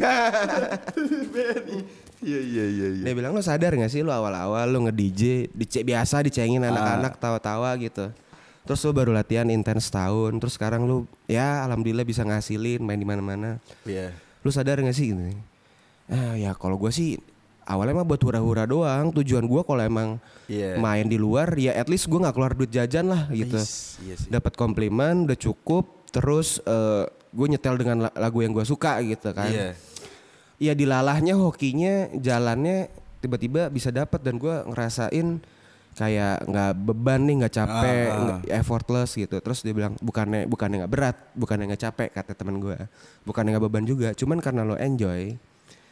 Iya 2.18 2.40
iya 2.42 2.64
iya. 2.68 3.04
Dia 3.06 3.14
bilang 3.14 3.30
lu 3.30 3.40
sadar 3.40 3.72
gak 3.72 3.88
sih 3.88 4.02
lu 4.02 4.10
awal-awal 4.10 4.66
lu 4.66 4.84
nge-DJ 4.84 5.48
dice 5.48 5.80
biasa 5.80 6.20
dicengin 6.20 6.60
Ah. 6.60 6.68
anak-anak 6.68 7.12
tawa-tawa 7.16 7.70
gitu. 7.78 8.10
Terus 8.66 8.80
lu 8.82 8.92
baru 8.92 9.14
latihan 9.14 9.48
intens 9.48 9.88
tahun, 9.88 10.36
terus 10.36 10.58
sekarang 10.58 10.84
lu 10.84 10.96
ya 11.24 11.64
alhamdulillah 11.64 12.02
bisa 12.02 12.20
ngasilin 12.20 12.82
main 12.82 12.98
di 12.98 13.06
mana-mana. 13.06 13.56
Iya. 13.86 14.12
Lu 14.40 14.50
sadar 14.50 14.78
gak 14.78 14.92
sih 14.92 15.10
gitu? 15.10 15.22
Ah 16.08 16.34
ya 16.34 16.52
kalau 16.52 16.76
gua 16.76 16.88
sih 16.88 17.20
awalnya 17.62 18.00
mah 18.00 18.06
buat 18.06 18.20
hura-hura 18.20 18.64
doang. 18.64 19.12
Tujuan 19.12 19.44
gua 19.44 19.62
kalau 19.62 19.80
emang 19.80 20.08
Iya. 20.46 20.80
main 20.80 21.04
di 21.04 21.16
luar 21.16 21.52
ya 21.54 21.72
at 21.72 21.86
least 21.86 22.06
gua 22.06 22.24
nggak 22.24 22.34
keluar 22.34 22.52
duit 22.52 22.68
jajan 22.68 23.06
lah 23.06 23.28
gitu. 23.28 23.60
Is, 23.60 24.00
Iya 24.00 24.14
sih. 24.16 24.28
Dapat 24.28 24.56
komplimen 24.56 25.28
udah 25.28 25.36
cukup, 25.36 25.84
terus 26.08 26.62
eh 26.62 27.04
gue 27.28 27.44
nyetel 27.46 27.76
dengan 27.76 28.08
la- 28.08 28.16
lagu 28.16 28.40
yang 28.40 28.56
gua 28.56 28.64
suka 28.64 28.96
gitu 29.04 29.36
kan 29.36 29.52
Iya. 29.52 29.76
ya 30.56 30.72
dilalahnya 30.72 31.36
hokinya 31.36 32.08
jalannya 32.16 32.88
tiba-tiba 33.20 33.68
bisa 33.68 33.92
dapat 33.92 34.24
dan 34.24 34.40
gua 34.40 34.64
ngerasain 34.64 35.36
kayak 35.98 36.46
nggak 36.46 36.72
beban 36.78 37.20
nih 37.20 37.34
nggak 37.36 37.54
capek 37.56 38.06
Ah, 38.06 38.06
ah. 38.08 38.22
nggak- 38.22 38.42
effortless 38.54 39.10
gitu 39.12 39.36
terus 39.38 39.60
dia 39.60 39.72
bilang 39.72 39.98
bukannya 39.98 40.46
bukannya 40.46 40.76
nggak 40.80 40.92
berat 40.92 41.16
bukannya 41.34 41.64
nggak 41.66 41.82
capek 41.82 42.08
kata 42.12 42.32
teman 42.32 42.56
gua 42.56 42.86
bukannya 43.22 43.50
nggak 43.50 43.64
beban 43.64 43.82
juga 43.82 44.08
cuman 44.12 44.38
karena 44.38 44.62
lo 44.62 44.74
enjoy 44.74 45.34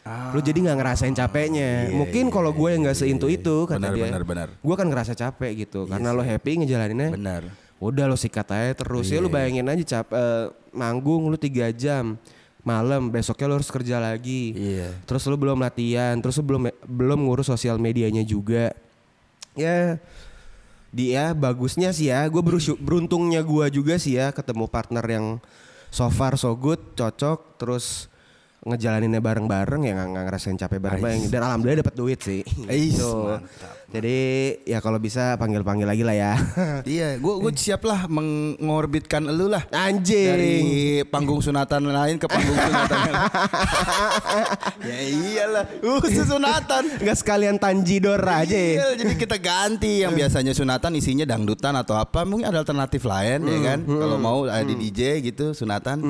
lo 0.06 0.38
jadi 0.38 0.54
nggak 0.56 0.78
ngerasain 0.78 1.10
capeknya 1.12 1.90
Iya, 1.90 1.98
mungkin 1.98 2.24
iya, 2.24 2.32
kalau 2.32 2.54
gue 2.54 2.68
yang 2.70 2.86
nggak 2.86 2.94
iya, 2.94 3.02
seintu 3.02 3.26
iya. 3.26 3.36
itu 3.36 3.56
kata 3.66 3.82
Benar, 3.82 3.90
dia 3.92 4.04
benar, 4.06 4.22
benar. 4.22 4.48
gue 4.54 4.74
kan 4.76 4.86
ngerasa 4.86 5.12
capek 5.12 5.50
gitu 5.60 5.80
karena 5.84 6.14
lo 6.14 6.22
happy 6.22 6.62
ngejalaninnya 6.62 7.10
Benar. 7.10 7.42
udah 7.76 8.04
lo 8.06 8.14
sikat 8.14 8.46
aja 8.48 8.72
terus 8.76 9.02
ya 9.04 9.18
Iya, 9.18 9.20
lo 9.20 9.28
bayangin 9.28 9.66
aja 9.66 9.82
cap 9.82 10.06
eh, 10.08 10.46
manggung 10.70 11.26
lu 11.26 11.34
tiga 11.34 11.74
jam 11.74 12.14
malam 12.62 13.10
besoknya 13.10 13.46
lo 13.46 13.58
harus 13.58 13.66
kerja 13.66 13.98
lagi 13.98 14.54
Iya. 14.54 14.94
terus 15.02 15.26
lu 15.26 15.34
belum 15.34 15.58
latihan 15.58 16.14
terus 16.16 16.38
lu 16.38 16.46
belum 16.46 16.62
belum 16.82 17.20
ngurus 17.20 17.46
sosial 17.48 17.74
medianya 17.76 18.22
juga 18.22 18.70
ya 19.56 19.98
dia 20.94 21.34
bagusnya 21.36 21.90
sih 21.90 22.08
ya. 22.12 22.24
Gue 22.30 22.40
beruntungnya 22.80 23.42
gue 23.42 23.66
juga 23.72 23.98
sih 23.98 24.16
ya 24.16 24.30
ketemu 24.30 24.70
partner 24.70 25.04
yang 25.04 25.26
so 25.90 26.08
far 26.12 26.36
so 26.36 26.52
good 26.56 26.80
cocok 26.94 27.58
terus 27.60 28.08
ngejalaninnya 28.66 29.22
bareng-bareng 29.22 29.82
ya 29.86 29.94
nggak 29.94 30.24
ngerasain 30.26 30.58
capek 30.58 30.82
bareng-bareng 30.82 31.30
dan 31.30 31.40
alhamdulillah 31.40 31.86
dapat 31.86 31.94
duit 31.94 32.18
sih. 32.18 32.42
Ais, 32.66 32.98
Gitu. 32.98 33.06
mantap. 33.06 33.74
Jadi 33.86 34.18
ya 34.66 34.82
kalau 34.82 34.98
bisa 34.98 35.38
panggil-panggil 35.38 35.86
lagi 35.86 36.02
lah 36.02 36.12
ya. 36.12 36.32
Iya, 36.98 37.22
gue 37.22 37.34
gue 37.38 37.52
siap 37.54 37.86
lah 37.86 38.10
mengorbitkan 38.10 39.30
elu 39.30 39.46
lah. 39.46 39.62
Anjing. 39.70 40.26
Dari 40.26 40.56
panggung 41.06 41.38
sunatan 41.38 41.86
lain 41.86 42.18
ke 42.18 42.26
panggung 42.26 42.58
sunatan 42.58 42.98
lain. 42.98 43.14
ya 44.90 44.98
iyalah, 45.06 45.64
khusus 46.02 46.26
sunatan. 46.26 46.82
Nggak 47.02 47.16
sekalian 47.22 47.56
tanjidor 47.62 48.18
aja 48.26 48.50
ya. 48.52 48.72
Iya, 48.74 48.86
jadi 49.06 49.14
kita 49.14 49.36
ganti 49.38 50.02
yang 50.02 50.12
biasanya 50.12 50.50
sunatan 50.50 50.98
isinya 50.98 51.22
dangdutan 51.22 51.78
atau 51.78 51.94
apa, 51.94 52.26
mungkin 52.26 52.50
ada 52.50 52.66
alternatif 52.66 53.06
lain 53.06 53.46
ya 53.46 53.58
kan. 53.62 53.78
Kalau 53.86 54.16
mau 54.18 54.38
ada 54.50 54.66
di 54.66 54.74
DJ 54.90 55.22
gitu 55.22 55.54
sunatan 55.54 56.02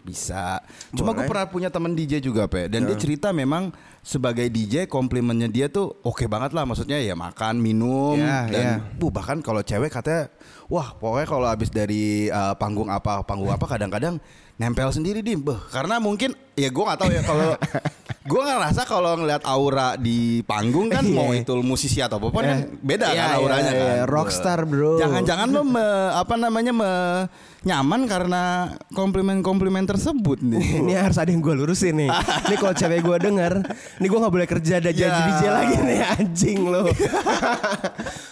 bisa. 0.00 0.64
Cuma 0.96 1.12
gue 1.12 1.28
pernah 1.28 1.44
punya 1.44 1.68
teman 1.68 1.92
DJ 1.98 2.22
juga, 2.22 2.46
Pe, 2.46 2.70
dan 2.70 2.86
dia 2.86 2.94
cerita 2.94 3.34
memang 3.34 3.74
sebagai 4.06 4.46
DJ 4.46 4.86
komplimennya 4.86 5.50
dia 5.50 5.66
tuh 5.66 5.98
oke 6.06 6.30
banget 6.30 6.54
lah. 6.54 6.62
Maksudnya 6.62 7.02
ya 7.02 7.18
makan 7.18 7.58
minum 7.58 8.14
Ya, 8.14 8.46
dan 8.46 8.64
ya. 8.64 8.74
Bu 8.94 9.10
bahkan 9.10 9.42
kalau 9.42 9.60
cewek 9.60 9.90
katanya 9.90 10.30
wah 10.70 10.94
pokoknya 10.94 11.26
kalau 11.26 11.46
habis 11.50 11.68
dari 11.68 12.30
uh, 12.30 12.54
panggung 12.54 12.86
apa 12.88 13.26
panggung 13.26 13.50
apa 13.50 13.66
kadang-kadang 13.66 14.22
nempel 14.56 14.94
sendiri 14.94 15.20
dim. 15.20 15.42
Beh, 15.42 15.58
karena 15.74 15.98
mungkin 15.98 16.32
ya 16.58 16.68
gue 16.68 16.84
nggak 16.84 16.98
tahu 16.98 17.10
ya 17.10 17.22
kalau 17.22 17.54
gue 18.28 18.42
ngerasa 18.42 18.82
kalau 18.84 19.16
ngeliat 19.16 19.40
aura 19.42 19.96
di 19.96 20.18
panggung 20.42 20.90
kan 20.90 21.00
mau 21.06 21.32
itu 21.32 21.48
musisi 21.58 21.96
atau 21.98 22.18
apa 22.18 22.28
pun 22.28 22.42
kan 22.42 22.58
beda 22.76 23.06
Iya, 23.06 23.14
kan 23.14 23.24
iya, 23.24 23.36
auranya 23.38 23.70
iya, 23.70 23.80
kan 23.80 23.96
rockstar, 24.06 24.58
bro. 24.62 24.98
jangan-jangan 24.98 25.48
lo 25.48 25.62
me- 25.64 25.80
apa 26.12 26.34
namanya 26.36 26.72
me- 26.74 27.24
nyaman 27.60 28.04
karena 28.04 28.42
komplimen-komplimen 28.92 29.82
tersebut 29.82 30.38
nih 30.40 30.62
Ini 30.80 30.92
harus 30.94 31.16
ada 31.16 31.26
yang 31.26 31.40
gue 31.40 31.54
lurusin 31.54 31.90
nih. 31.96 32.10
Ini 32.46 32.54
kalau 32.54 32.70
cewek 32.72 33.00
gue 33.00 33.16
denger, 33.20 33.52
ini 33.96 34.06
gue 34.06 34.18
nggak 34.18 34.30
boleh 34.32 34.46
kerja 34.46 34.72
ada 34.76 34.90
jadi 34.90 35.08
Ya. 35.08 35.24
DJ 35.26 35.42
lagi 35.48 35.76
nih 35.80 35.98
anjing 36.12 36.58
lo. 36.64 36.84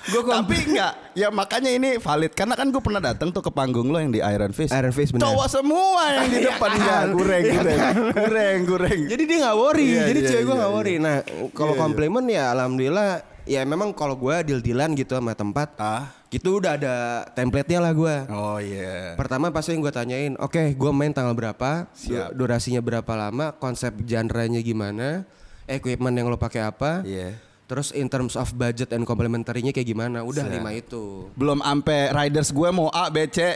gue 0.06 0.22
tapi 0.22 0.56
enggak 0.64 0.92
ya 1.12 1.28
makanya 1.30 1.70
ini 1.72 1.98
valid 1.98 2.30
karena 2.30 2.54
kan 2.54 2.68
gue 2.68 2.78
pernah 2.78 3.02
datang 3.02 3.28
tuh 3.28 3.40
ke 3.40 3.50
panggung 3.50 3.88
lo 3.88 3.98
yang 3.98 4.08
di 4.08 4.20
Iron 4.20 4.52
Fist 4.52 4.70
Iron 4.70 4.92
Fist, 4.92 5.10
benar. 5.10 5.26
cowok 5.26 5.46
semua 5.50 6.02
yang 6.12 6.26
di 6.28 6.38
depan 6.44 6.70
enggak 6.72 7.00
goreng 7.10 7.44
goreng 7.50 7.78
goreng 8.16 8.58
goreng 8.64 9.00
Jadi 9.04 9.22
dia 9.22 9.38
nggak 9.42 9.56
worry, 9.56 9.86
Iya, 9.86 10.02
jadi 10.08 10.20
iya, 10.20 10.28
cewek 10.28 10.42
gue 10.42 10.48
iya, 10.48 10.58
nggak 10.58 10.70
iya. 10.70 10.76
worry. 10.76 10.94
Nah 10.96 11.16
kalau 11.52 11.68
Iya, 11.68 11.76
iya. 11.76 11.82
komplimen 11.84 12.24
ya 12.26 12.44
alhamdulillah 12.50 13.08
ya 13.44 13.60
memang 13.62 13.92
kalau 13.92 14.16
gue 14.16 14.34
deal-dealan 14.42 14.90
gitu 14.94 15.14
sama 15.14 15.30
tempat, 15.32 15.70
Ah. 15.76 16.10
gitu 16.26 16.58
udah 16.58 16.74
ada 16.74 16.94
template-nya 17.30 17.78
lah 17.78 17.92
gue. 17.92 18.16
oh 18.28 18.58
iya 18.58 19.14
Pertama 19.14 19.48
pasti 19.48 19.70
yang 19.70 19.80
gue 19.80 19.94
tanyain, 19.94 20.34
oke 20.36 20.74
gue 20.74 20.90
main 20.90 21.14
tanggal 21.14 21.30
berapa, 21.30 21.86
Siap. 21.94 22.34
durasinya 22.34 22.82
berapa 22.82 23.12
lama, 23.14 23.54
konsep 23.54 23.94
genre-nya 24.02 24.58
gimana, 24.58 25.22
equipment 25.64 26.10
yang 26.12 26.26
lo 26.26 26.34
pakai 26.34 26.66
apa, 26.66 27.06
Iya. 27.06 27.38
terus 27.66 27.90
in 27.90 28.06
terms 28.06 28.34
of 28.34 28.50
budget 28.52 28.90
and 28.90 29.06
complementary-nya 29.06 29.70
kayak 29.70 29.86
gimana, 29.88 30.26
udah 30.26 30.42
Siap. 30.42 30.54
lima 30.58 30.70
itu. 30.74 31.30
belum 31.38 31.62
ampe 31.62 32.10
riders 32.10 32.50
gue 32.50 32.68
mau 32.68 32.90
A 32.90 33.06
B 33.08 33.30
C 33.30 33.54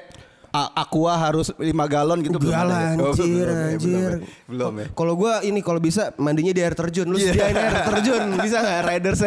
Aqua 0.51 1.15
harus 1.15 1.55
5 1.55 1.63
galon 1.87 2.19
gitu 2.21 2.35
Enggak 2.37 2.43
belum 2.43 2.67
lah 2.67 2.81
ya? 2.81 2.91
Oh, 2.99 3.15
anjir, 3.15 3.47
belum 3.47 3.55
ya, 3.55 3.69
anjir. 3.71 4.13
belum 4.51 4.73
ya. 4.75 4.83
ya 4.83 4.87
Kalau 4.91 5.15
gue 5.15 5.33
ini 5.47 5.61
kalau 5.63 5.79
bisa 5.79 6.11
mandinya 6.17 6.51
di 6.51 6.59
air 6.59 6.75
terjun, 6.75 7.07
lu 7.07 7.17
Iya. 7.17 7.31
sediain 7.31 7.55
air 7.55 7.77
terjun, 7.87 8.23
bisa 8.45 8.57
nggak 8.59 8.81
riders 8.85 9.21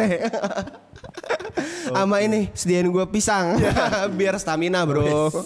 Sama 1.86 2.16
ini 2.20 2.52
sediain 2.52 2.84
gue 2.86 3.04
pisang, 3.08 3.56
biar 4.18 4.36
stamina 4.36 4.84
bro. 4.84 5.32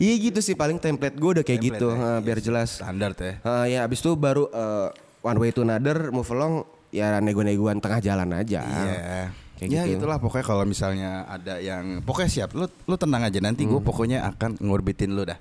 Iya 0.00 0.14
gitu 0.16 0.40
sih 0.40 0.56
paling 0.56 0.80
template 0.80 1.12
gue 1.12 1.30
udah 1.36 1.44
kayak 1.44 1.60
Template 1.60 1.76
gitu, 1.76 1.88
ya, 1.92 2.00
iya 2.00 2.24
biar 2.24 2.38
sih. 2.40 2.44
jelas. 2.48 2.68
standar 2.80 3.12
ya 3.12 3.32
Ah, 3.44 3.64
ya 3.68 3.84
abis 3.84 4.00
itu 4.00 4.16
baru 4.16 4.48
eh, 4.48 4.88
one 5.20 5.36
way 5.36 5.52
to 5.52 5.60
another, 5.60 6.08
move 6.08 6.24
along, 6.30 6.64
ya 6.88 7.20
nego-negoan 7.20 7.76
tengah 7.76 8.00
jalan 8.00 8.32
aja. 8.32 8.64
Iya. 8.64 9.36
Kayak 9.60 9.70
ya 9.70 9.82
gitu. 9.84 10.00
itulah 10.00 10.16
pokoknya 10.16 10.46
kalau 10.46 10.64
misalnya 10.64 11.28
ada 11.28 11.60
yang 11.60 12.00
pokoknya 12.00 12.30
siap 12.32 12.56
lu 12.56 12.64
lu 12.64 12.96
tenang 12.96 13.20
aja 13.22 13.36
nanti 13.38 13.62
Hmm. 13.62 13.76
gue 13.76 13.80
pokoknya 13.84 14.24
akan 14.26 14.56
ngorbitin 14.58 15.12
lu 15.12 15.28
dah. 15.28 15.36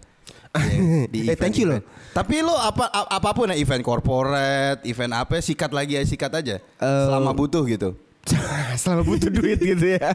Iya, 1.07 1.29
Eh, 1.31 1.37
thank 1.37 1.55
you 1.55 1.65
loh. 1.65 1.79
Tapi 2.11 2.41
lu 2.41 2.51
apa 2.51 2.89
apa 2.89 3.29
pun 3.31 3.47
ya 3.47 3.55
event 3.55 3.79
corporate, 3.79 4.83
event 4.83 5.13
apa 5.15 5.39
sikat 5.39 5.71
lagi 5.71 5.95
ya 5.95 6.03
sikat 6.03 6.35
aja. 6.35 6.59
Eh, 6.59 7.03
Selama 7.07 7.31
butuh 7.31 7.63
gitu. 7.63 7.95
Selama 8.81 9.07
butuh 9.07 9.31
duit 9.31 9.55
gitu 9.57 9.95
ya. 9.95 10.11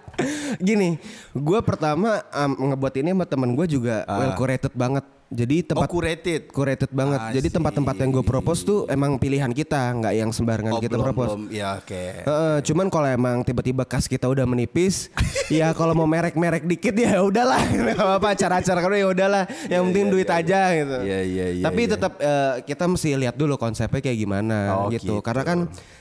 Gini, 0.60 1.00
gue 1.32 1.58
pertama 1.60 2.22
um, 2.30 2.70
ngebuat 2.70 2.94
ini 2.96 3.10
sama 3.10 3.24
temen 3.24 3.50
gue 3.52 3.66
juga 3.66 4.04
Ah. 4.04 4.18
well 4.20 4.32
curated 4.36 4.72
banget. 4.72 5.04
Jadi 5.32 5.64
tempat 5.64 5.88
oh 5.88 5.90
curated. 5.90 6.42
curated 6.46 6.92
banget. 6.92 7.16
I 7.18 7.32
Jadi 7.34 7.48
tempat-tempat 7.50 7.96
yang 7.96 8.10
gue 8.10 8.20
propose 8.22 8.60
tuh 8.62 8.84
emang 8.86 9.16
pilihan 9.16 9.48
kita, 9.48 9.80
nggak 9.94 10.12
yang 10.14 10.28
sembarangan 10.28 10.76
Oh, 10.76 10.78
kita 10.78 10.92
belum, 10.92 11.06
propose. 11.08 11.28
belum. 11.32 11.42
Ya 11.48 11.68
oke. 11.74 12.04
Heeh, 12.22 12.56
cuman 12.62 12.86
kalau 12.86 13.08
emang 13.08 13.36
tiba-tiba 13.40 13.82
kas 13.82 14.04
kita 14.04 14.28
udah 14.28 14.44
menipis, 14.44 15.08
ya 15.50 15.72
kalau 15.72 15.92
mau 15.94 16.04
merek-merek 16.04 16.68
dikit 16.68 16.92
ya 16.92 17.24
udahlah, 17.24 17.64
nggak 17.72 17.96
apa-apa 17.96 18.28
acara-acara 18.30 18.78
kan 18.78 18.92
ya 18.92 19.08
udahlah, 19.08 19.44
yang 19.66 19.88
penting 19.88 20.12
duit 20.12 20.28
aja 20.28 20.60
gitu. 20.70 20.96
Iya, 21.00 21.20
iya, 21.22 21.46
iya, 21.50 21.64
Tapi 21.64 21.80
iya. 21.80 21.90
tetap 21.90 22.12
eh, 22.18 22.52
kita 22.62 22.84
mesti 22.84 23.08
lihat 23.16 23.34
dulu 23.34 23.56
konsepnya 23.56 23.98
kayak 23.98 24.18
gimana 24.18 24.58
Oh, 24.78 24.92
gitu. 24.92 25.16
gitu. 25.16 25.24
Karena 25.24 25.42
kan 25.42 25.58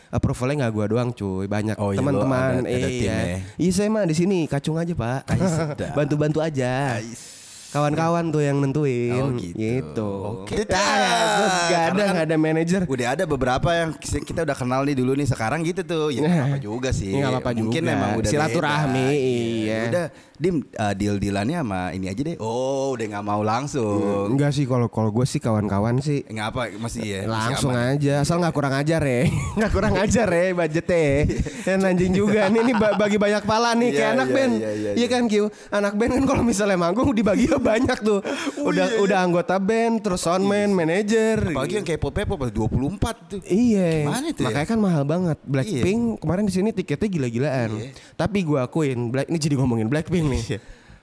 approvalnya 0.09 0.67
nggak 0.67 0.73
gua 0.73 0.85
doang 0.85 1.09
cuy, 1.09 1.47
banyak 1.47 1.79
Oh, 1.79 1.95
iya, 1.95 2.03
teman-teman. 2.03 2.51
lo 2.59 2.61
ada- 2.61 2.67
ada 2.67 2.87
tim 2.89 3.07
ya. 3.07 3.15
iya, 3.15 3.37
iya 3.55 3.71
saya 3.71 3.87
mah 3.87 4.03
di 4.03 4.11
sini 4.11 4.43
kacung 4.43 4.75
aja 4.75 4.91
pak, 4.91 5.23
bantu-bantu 5.97 6.43
aja. 6.43 6.99
Kawan-kawan 7.71 8.29
tuh 8.29 8.41
yang 8.41 8.59
nentuin, 8.59 9.15
Oh, 9.17 9.31
gitu. 9.33 10.11
Oke. 10.43 10.59
Ya, 10.61 10.67
ya, 10.67 11.15
terus 11.31 11.55
nggak 11.63 11.81
ada 11.81 11.91
kan- 11.97 12.11
nggak 12.11 12.25
ada 12.25 12.37
manajer. 12.37 12.81
Udah 12.85 13.07
ada 13.09 13.23
beberapa 13.25 13.69
yang 13.71 13.89
kita 13.95 14.43
udah 14.43 14.53
kenal 14.53 14.83
nih 14.83 14.93
dulu 14.93 15.11
nih 15.13 15.23
sekarang 15.25 15.63
gitu 15.63 15.81
tuh. 15.81 16.07
Ya 16.09 16.19
nggak 16.21 16.47
apa 16.47 16.59
juga 16.59 16.89
sih. 16.91 17.09
Ya, 17.09 17.23
nggak 17.23 17.31
apa-apa 17.33 17.49
Mungkin 17.57 17.81
juga. 17.81 17.93
emang 17.93 18.11
udah 18.17 18.29
Silaturahmi, 18.29 19.05
beda. 19.05 19.15
iya. 19.15 19.79
Udah 19.85 20.05
dim 20.35 20.55
uh, 20.73 20.93
deal-dealannya 20.93 21.57
sama 21.59 21.81
ini 21.91 22.05
aja 22.07 22.21
deh. 22.23 22.35
Oh, 22.37 22.91
udah 22.91 23.05
nggak 23.07 23.23
mau 23.23 23.41
langsung. 23.41 24.27
Enggak 24.27 24.51
sih 24.51 24.65
kalau 24.65 24.87
kalau 24.87 25.09
gue 25.09 25.23
sih 25.23 25.37
kawan-kawan 25.37 25.97
sih 25.97 26.25
Nggak 26.25 26.47
apa 26.49 26.61
masih 26.75 27.01
ya. 27.03 27.19
masih 27.21 27.29
langsung 27.29 27.71
aman. 27.71 27.93
aja 27.93 28.13
asal 28.19 28.35
nggak 28.37 28.51
kurang 28.51 28.73
ajar 28.73 29.01
ya 29.01 29.21
nggak 29.57 29.71
kurang 29.71 29.93
ajar 29.95 30.27
ya 30.27 30.43
budgetnya 30.51 31.07
dan 31.61 31.79
anjing 31.83 32.11
juga 32.11 32.47
nih 32.47 32.59
ini 32.59 32.73
ba- 32.73 32.95
bagi 32.95 33.15
banyak 33.15 33.43
pala 33.43 33.71
nih 33.73 33.89
kayak 33.89 34.01
Iya, 34.01 34.13
anak 34.13 34.27
iya, 34.27 34.35
band 34.35 34.53
iya, 34.53 34.71
iya, 34.71 34.91
iya 34.93 35.07
kan 35.07 35.23
Q 35.25 35.33
anak 35.69 35.93
band 35.93 36.11
kan 36.11 36.23
kalau 36.25 36.43
misalnya 36.43 36.75
manggung 36.75 37.11
dibagi 37.11 37.45
banyak 37.61 37.97
tuh 38.01 38.19
udah 38.65 38.85
iya, 38.91 38.99
udah 38.99 39.17
anggota 39.21 39.55
band 39.61 40.01
terus 40.01 40.25
soundman 40.25 40.73
manajer 40.73 41.37
Apalagi 41.53 41.77
yang 41.77 41.85
kayak 41.85 42.01
pop-pop 42.01 42.49
24 42.49 43.29
tuh. 43.29 43.39
Iya, 43.45 44.09
Gimana 44.09 44.27
itu 44.29 44.41
ya? 44.41 44.47
makanya 44.49 44.67
kan 44.67 44.79
mahal 44.81 45.03
banget. 45.05 45.37
Blackpink 45.45 46.01
kemarin 46.21 46.43
di 46.47 46.53
sini 46.53 46.69
tiketnya 46.73 47.09
gila-gilaan. 47.09 47.69
Iya. 47.77 47.91
Tapi 48.17 48.43
gue 48.43 48.59
akuin, 48.59 48.99
Black 49.13 49.27
ini 49.29 49.37
jadi 49.37 49.55
ngomongin 49.59 49.87
Blackpink 49.87 50.25
nih. 50.25 50.43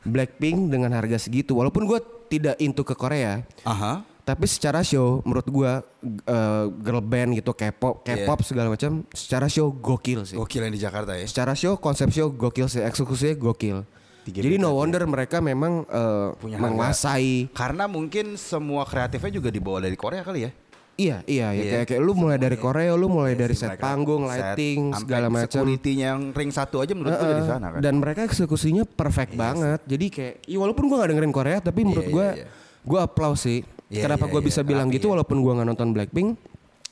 Blackpink 0.06 0.72
dengan 0.72 0.94
harga 0.94 1.18
segitu, 1.20 1.58
walaupun 1.58 1.84
gue 1.84 1.98
tidak 2.28 2.56
into 2.60 2.84
ke 2.84 2.94
Korea, 2.94 3.42
Aha. 3.64 4.04
tapi 4.22 4.44
secara 4.44 4.84
show 4.84 5.24
menurut 5.24 5.48
gua 5.48 5.72
eh, 6.04 6.64
girl 6.84 7.02
band 7.02 7.36
gitu 7.40 7.50
K-pop, 7.56 8.04
K-pop 8.04 8.38
segala 8.44 8.68
macam 8.72 9.02
secara 9.10 9.48
show 9.48 9.72
gokil 9.72 10.28
sih. 10.28 10.36
Gokil 10.36 10.68
yang 10.68 10.74
di 10.76 10.80
Jakarta 10.80 11.16
ya. 11.16 11.24
Secara 11.24 11.56
show 11.56 11.80
konsep 11.80 12.12
show 12.12 12.28
gokil 12.30 12.68
sih, 12.68 12.84
eksekusinya 12.84 13.34
gokil. 13.36 13.84
Tiga 14.28 14.44
Jadi 14.44 14.60
no 14.60 14.68
beda 14.68 14.76
wonder 14.76 15.02
mereka 15.08 15.40
memang 15.40 15.88
eh, 15.88 16.28
Punya 16.36 16.60
harga. 16.60 16.64
menguasai. 16.68 17.48
Karena 17.56 17.88
mungkin 17.88 18.36
semua 18.36 18.84
kreatifnya 18.84 19.32
juga 19.32 19.48
dibawa 19.48 19.80
dari 19.80 19.96
Korea 19.96 20.20
kali 20.20 20.44
ya. 20.44 20.52
Iya, 20.98 21.22
iya, 21.24 21.48
ya 21.54 21.62
Iya. 21.62 21.70
kayak 21.72 21.86
kayak 21.94 22.02
lu 22.02 22.12
mulai 22.12 22.36
dari 22.36 22.58
Korea, 22.58 22.90
lu 22.92 23.06
mulai 23.06 23.32
dari 23.32 23.54
set 23.54 23.78
Mereka 23.78 23.86
panggung, 23.86 24.26
set, 24.26 24.34
lighting, 24.58 24.80
sampai 24.90 25.00
segala 25.06 25.26
macam. 25.30 25.62
Security-nya 25.62 26.06
yang 26.10 26.22
ring 26.34 26.50
satu 26.50 26.82
aja 26.82 26.90
menurut 26.90 27.14
gue 27.14 27.22
Heeh. 27.22 27.32
dari 27.38 27.44
sana 27.46 27.66
kan. 27.70 27.78
Dan 27.78 27.94
mereka 28.02 28.20
eksekusinya 28.26 28.82
perfect 28.82 29.38
banget. 29.38 29.78
Jadi 29.86 30.06
kayak, 30.10 30.34
ya 30.44 30.58
walaupun 30.58 30.90
gua 30.90 31.06
gak 31.06 31.14
dengerin 31.14 31.30
Korea, 31.30 31.58
tapi 31.62 31.86
menurut 31.86 32.02
Iya, 32.02 32.12
gua, 32.12 32.26
iya, 32.34 32.42
iya. 32.42 32.46
gua 32.82 33.00
applause 33.06 33.40
sih. 33.46 33.62
Iya, 33.88 34.10
Kenapa 34.10 34.26
iya, 34.26 34.32
gua 34.34 34.40
iya. 34.42 34.48
bisa 34.50 34.60
bilang 34.66 34.90
Rapi 34.90 34.96
gitu 34.98 35.06
ya. 35.06 35.10
walaupun 35.14 35.36
gua 35.38 35.52
nggak 35.56 35.68
nonton 35.70 35.88
Blackpink? 35.94 36.28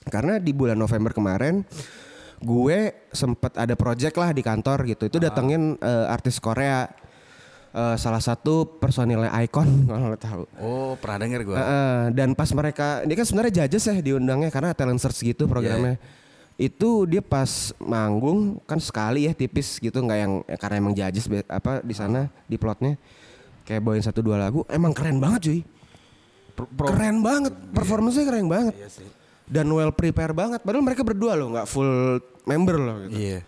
Karena 0.06 0.38
di 0.38 0.52
bulan 0.54 0.78
November 0.78 1.10
kemarin, 1.10 1.66
gue 2.38 2.78
sempet 3.10 3.58
ada 3.58 3.74
project 3.74 4.14
lah 4.14 4.30
di 4.30 4.38
kantor 4.38 4.86
gitu. 4.86 5.10
Itu 5.10 5.18
datengin 5.18 5.74
eh, 5.82 6.06
artis 6.06 6.38
Korea, 6.38 6.86
Eh, 7.76 7.96
salah 8.00 8.24
satu 8.24 8.80
personilnya 8.80 9.28
Icon 9.44 9.68
kalau 9.88 10.08
lo 10.08 10.16
tahu. 10.16 10.42
Oh, 10.64 10.96
pernah 10.96 11.28
denger 11.28 11.44
gue. 11.44 11.56
Heeh, 11.60 12.00
dan 12.16 12.32
pas 12.32 12.48
mereka 12.56 13.04
ini 13.04 13.12
kan 13.12 13.28
sebenarnya 13.28 13.52
judges 13.52 13.84
ya 13.84 14.00
diundangnya 14.00 14.48
karena 14.48 14.72
talent 14.72 14.96
search 14.96 15.20
gitu 15.20 15.44
programnya. 15.44 16.00
Itu 16.56 17.04
dia 17.04 17.20
pas 17.20 17.76
manggung 17.76 18.64
kan 18.64 18.80
sekali 18.80 19.28
ya 19.28 19.36
tipis 19.36 19.76
gitu 19.76 20.00
nggak 20.00 20.18
yang 20.18 20.32
ya 20.48 20.56
karena 20.56 20.76
emang 20.80 20.96
be- 20.96 21.44
apa 21.52 21.84
di 21.84 21.92
sana 21.92 22.32
di 22.48 22.56
plotnya 22.56 22.96
kayak 23.68 23.84
bawain 23.84 24.00
satu 24.00 24.24
dua 24.24 24.40
lagu 24.40 24.64
emang 24.72 24.96
keren 24.96 25.20
banget 25.20 25.40
cuy. 25.52 25.60
Keren 26.80 27.20
banget, 27.20 27.52
performance-nya 27.76 28.24
keren 28.24 28.48
banget. 28.48 28.72
Dan 29.44 29.68
well 29.68 29.92
prepare 29.92 30.32
banget. 30.32 30.64
Padahal 30.64 30.80
mereka 30.80 31.04
berdua 31.04 31.36
loh, 31.36 31.52
nggak 31.52 31.68
full 31.68 32.24
member 32.48 32.80
loh 32.80 32.96
gitu. 33.04 33.12
Iya. 33.20 33.40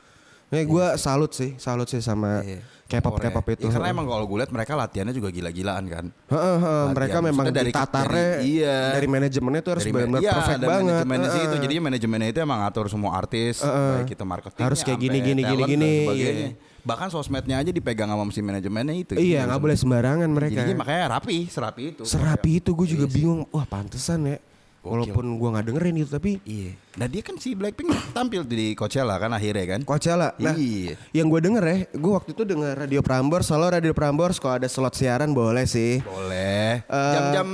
Ya 0.48 0.64
gue 0.64 0.86
salut 0.96 1.28
sih, 1.30 1.52
salut 1.60 1.84
sih 1.84 2.00
sama 2.00 2.40
Iya. 2.40 2.64
K-pop. 2.88 3.20
K-pop 3.20 3.44
itu. 3.52 3.68
Ya, 3.68 3.76
karena 3.76 3.92
emang 3.92 4.08
kalau 4.08 4.24
gue 4.24 4.40
lihat 4.40 4.48
mereka 4.48 4.72
latihannya 4.72 5.12
juga 5.12 5.28
gila-gilaan 5.28 5.84
kan. 5.84 6.04
Heeh, 6.08 6.56
heeh, 6.56 6.64
Latihan. 6.64 6.96
mereka 6.96 7.18
memang 7.20 7.46
dari- 7.52 7.68
ditatarnya 7.68 8.28
dari- 8.40 8.48
iya. 8.48 8.78
dari 8.96 9.08
manajemennya 9.12 9.60
tuh 9.60 9.72
harus 9.76 9.84
Dari 9.84 9.92
benar-benar 9.92 10.22
iya, 10.24 10.32
perfect 10.32 10.60
banget. 10.64 10.72
manajemennya 10.88 11.28
sih 11.28 11.42
itu 11.44 11.56
jadinya 11.60 11.82
manajemennya 11.84 12.28
itu 12.32 12.40
emang 12.40 12.60
atur 12.64 12.88
semua 12.88 13.12
artis, 13.12 13.60
baik 13.60 14.08
itu 14.08 14.24
marketing 14.24 14.64
Harus 14.64 14.80
kayak 14.80 14.98
gini, 14.98 15.18
gini, 15.20 15.40
gini, 15.44 15.62
gini, 15.68 15.92
iya. 16.16 16.32
Bahkan 16.80 17.12
sosmednya 17.12 17.60
aja 17.60 17.68
dipegang 17.68 18.08
sama 18.08 18.24
si 18.32 18.40
manajemennya 18.40 18.94
itu. 18.96 19.12
Iya, 19.20 19.44
nggak 19.44 19.60
boleh 19.60 19.76
sembarangan 19.76 20.30
mereka. 20.32 20.56
Jadinya 20.56 20.80
makanya 20.80 21.20
rapi, 21.20 21.44
serapi 21.44 21.82
itu. 21.92 22.02
Serapi 22.08 22.64
itu 22.64 22.72
gue 22.72 22.86
Iya 22.88 22.92
juga 22.96 23.06
bingung. 23.06 23.44
Wah 23.52 23.68
pantesan 23.68 24.24
ya. 24.24 24.40
Walaupun 24.78 25.36
gue 25.36 25.48
nggak 25.52 25.66
dengerin 25.68 25.94
itu 25.98 26.08
tapi 26.08 26.32
Iya. 26.42 26.72
Nah 26.96 27.06
dia 27.06 27.20
kan 27.20 27.34
si 27.36 27.52
Blackpink 27.52 27.90
tampil 28.10 28.46
di 28.46 28.72
Coachella 28.72 29.18
kan 29.18 29.30
akhirnya 29.30 29.76
kan. 29.76 29.80
Coachella. 29.82 30.32
Nah, 30.38 30.54
Iya. 30.54 30.94
yang 31.12 31.26
gue 31.28 31.40
denger 31.42 31.62
ya, 31.62 31.76
gue 31.92 32.12
waktu 32.14 32.30
itu 32.32 32.42
denger 32.46 32.72
Radio 32.78 33.00
Prambors. 33.02 33.50
Selalu 33.50 33.66
Radio 33.74 33.92
Prambors 33.92 34.38
kalau 34.38 34.54
ada 34.56 34.68
slot 34.70 34.94
siaran 34.94 35.34
boleh 35.34 35.66
sih. 35.66 35.98
Boleh. 36.00 36.80
Eh, 36.86 37.12
Jam-jam 37.14 37.48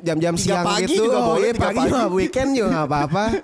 jam-jam 0.00 0.34
tiga 0.36 0.44
siang 0.44 0.64
pagi 0.64 0.84
gitu. 0.86 1.02
juga 1.08 1.18
oh, 1.18 1.26
boleh. 1.34 1.50
iya, 1.50 1.58
pagi 1.58 1.76
pagi. 1.76 1.88
juga 1.88 2.06
weekend 2.08 2.50
juga 2.54 2.68
nggak 2.72 2.86
apa-apa. 2.86 3.24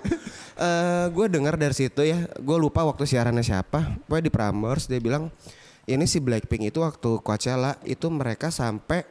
Eh, 0.57 1.05
gue 1.13 1.25
dengar 1.29 1.53
dari 1.53 1.69
situ 1.69 2.01
ya, 2.01 2.17
gue 2.33 2.57
lupa 2.57 2.81
waktu 2.81 3.05
siarannya 3.05 3.45
siapa. 3.45 3.93
Pokoknya 4.09 4.25
di 4.25 4.33
Prambors 4.33 4.89
dia 4.89 4.97
bilang 4.97 5.29
ini 5.85 6.09
si 6.09 6.17
Blackpink 6.17 6.73
itu 6.73 6.81
waktu 6.81 7.21
Coachella 7.21 7.77
itu 7.85 8.09
mereka 8.09 8.49
sampai 8.49 9.05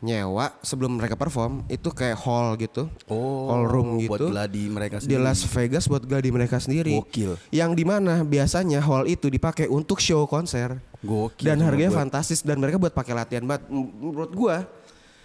nyewa 0.00 0.52
sebelum 0.60 0.96
mereka 0.96 1.14
perform 1.14 1.62
itu 1.66 1.88
kayak 1.88 2.18
hall 2.18 2.54
gitu, 2.54 2.90
Oh, 3.06 3.48
hall 3.48 3.64
room 3.64 3.88
buat 4.04 4.20
gitu 4.20 4.24
gladi 4.30 4.68
mereka 4.68 4.98
di 4.98 5.08
sendiri. 5.08 5.22
Las 5.22 5.40
Vegas 5.42 5.84
buat 5.86 6.02
gladi 6.02 6.28
mereka 6.28 6.56
sendiri. 6.58 6.92
Gokil. 6.94 7.38
Yang 7.48 7.70
di 7.72 7.84
mana 7.84 8.20
biasanya 8.20 8.80
hall 8.80 9.04
itu 9.04 9.28
dipakai 9.28 9.64
untuk 9.66 9.98
show 9.98 10.24
konser. 10.24 10.76
Gokil. 11.00 11.46
Dan 11.46 11.62
harganya 11.62 11.88
buat- 11.88 12.00
fantastis 12.04 12.40
dan 12.40 12.58
mereka 12.58 12.76
buat 12.76 12.92
pakai 12.92 13.14
latihan 13.14 13.44
banget. 13.44 13.68
Menurut 13.70 14.30
gua 14.30 14.68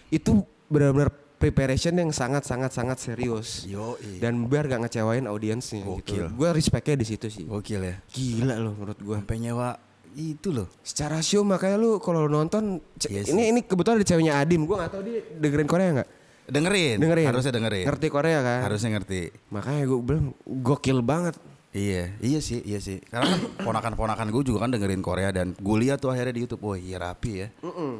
itu 0.08 0.41
benar-benar 0.67 1.10
preparation 1.36 1.95
yang 1.95 2.12
sangat 2.12 2.43
sangat 2.43 2.71
sangat 2.71 2.99
serius. 2.99 3.63
Yoi. 3.63 4.19
Dan 4.19 4.43
biar 4.45 4.67
gak 4.67 4.86
ngecewain 4.86 5.23
audiensnya 5.23 5.82
gitu. 5.82 6.23
Gokil. 6.23 6.25
Gue 6.29 6.49
respectnya 6.51 6.95
di 6.95 7.08
situ 7.08 7.27
sih. 7.27 7.47
Gokil 7.47 7.79
ya. 7.79 7.95
Gila 8.12 8.55
loh 8.60 8.75
menurut 8.75 8.99
gua. 8.99 9.17
Sampai 9.19 9.39
nyewa 9.39 9.79
itu 10.19 10.51
loh. 10.51 10.67
Secara 10.82 11.17
show 11.19 11.41
makanya 11.41 11.75
lu 11.75 11.97
kalau 11.97 12.27
nonton 12.27 12.84
ce- 12.95 13.08
Iya 13.08 13.32
ini 13.32 13.49
ini 13.49 13.60
kebetulan 13.62 13.95
ada 13.95 14.05
ceweknya 14.05 14.34
Adim. 14.38 14.67
Gua 14.67 14.84
gak 14.84 14.91
tahu 14.91 15.01
dia 15.01 15.23
dengerin 15.34 15.65
Korea 15.65 15.89
nggak? 15.95 16.10
Dengerin. 16.45 16.97
Dengerin. 16.97 17.27
Harusnya 17.29 17.53
dengerin. 17.53 17.86
Ngerti 17.86 18.08
Korea 18.10 18.39
kan? 18.41 18.60
Harusnya 18.65 18.89
ngerti. 18.91 19.21
Makanya 19.47 19.82
gue 19.86 19.99
bilang 20.01 20.25
gokil 20.43 20.99
banget. 20.99 21.38
Iya, 21.69 22.17
iya 22.17 22.41
sih, 22.41 22.65
iya 22.65 22.82
sih. 22.82 22.97
Karena 23.05 23.29
kan 23.29 23.41
ponakan-ponakan 23.62 24.34
gue 24.34 24.41
juga 24.43 24.65
kan 24.65 24.73
dengerin 24.73 25.05
Korea 25.05 25.29
dan 25.29 25.53
gue 25.53 25.75
lihat 25.77 26.01
tuh 26.01 26.10
akhirnya 26.10 26.34
di 26.34 26.41
YouTube, 26.41 26.65
wah 26.65 26.73
iya 26.73 26.97
rapi 26.97 27.45
ya. 27.45 27.47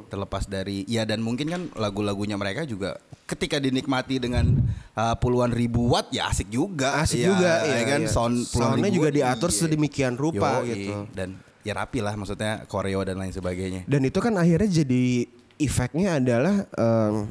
Terlepas 0.10 0.50
dari, 0.50 0.90
ya 0.90 1.06
dan 1.06 1.22
mungkin 1.22 1.46
kan 1.46 1.62
lagu-lagunya 1.78 2.34
mereka 2.34 2.66
juga 2.66 2.98
ketika 3.30 3.62
dinikmati 3.62 4.18
dengan 4.18 4.50
uh, 4.98 5.14
puluhan 5.14 5.54
ribu 5.54 5.86
watt 5.86 6.10
ya 6.10 6.34
asik 6.34 6.50
juga. 6.50 6.98
Asik 6.98 7.22
Iya, 7.22 7.28
juga 7.30 7.52
ya 7.62 7.70
iya, 7.70 7.86
kan 7.86 8.02
iya. 8.02 8.10
sound 8.10 8.36
puluhan 8.50 8.70
Soundnya 8.74 8.90
ribu 8.90 8.98
juga 8.98 9.10
diatur 9.14 9.50
iya. 9.54 9.58
sedemikian 9.62 10.14
rupa 10.18 10.50
Yoi, 10.60 10.70
gitu. 10.74 10.94
Dan 11.14 11.30
ya 11.70 11.78
rapi 11.78 12.02
lah 12.02 12.18
maksudnya 12.18 12.66
koreo 12.66 13.06
dan 13.06 13.16
lain 13.16 13.30
sebagainya. 13.30 13.86
Dan 13.86 14.02
itu 14.02 14.18
kan 14.18 14.34
akhirnya 14.34 14.82
jadi 14.82 15.30
efeknya 15.56 16.18
adalah 16.18 16.66
em, 16.74 17.30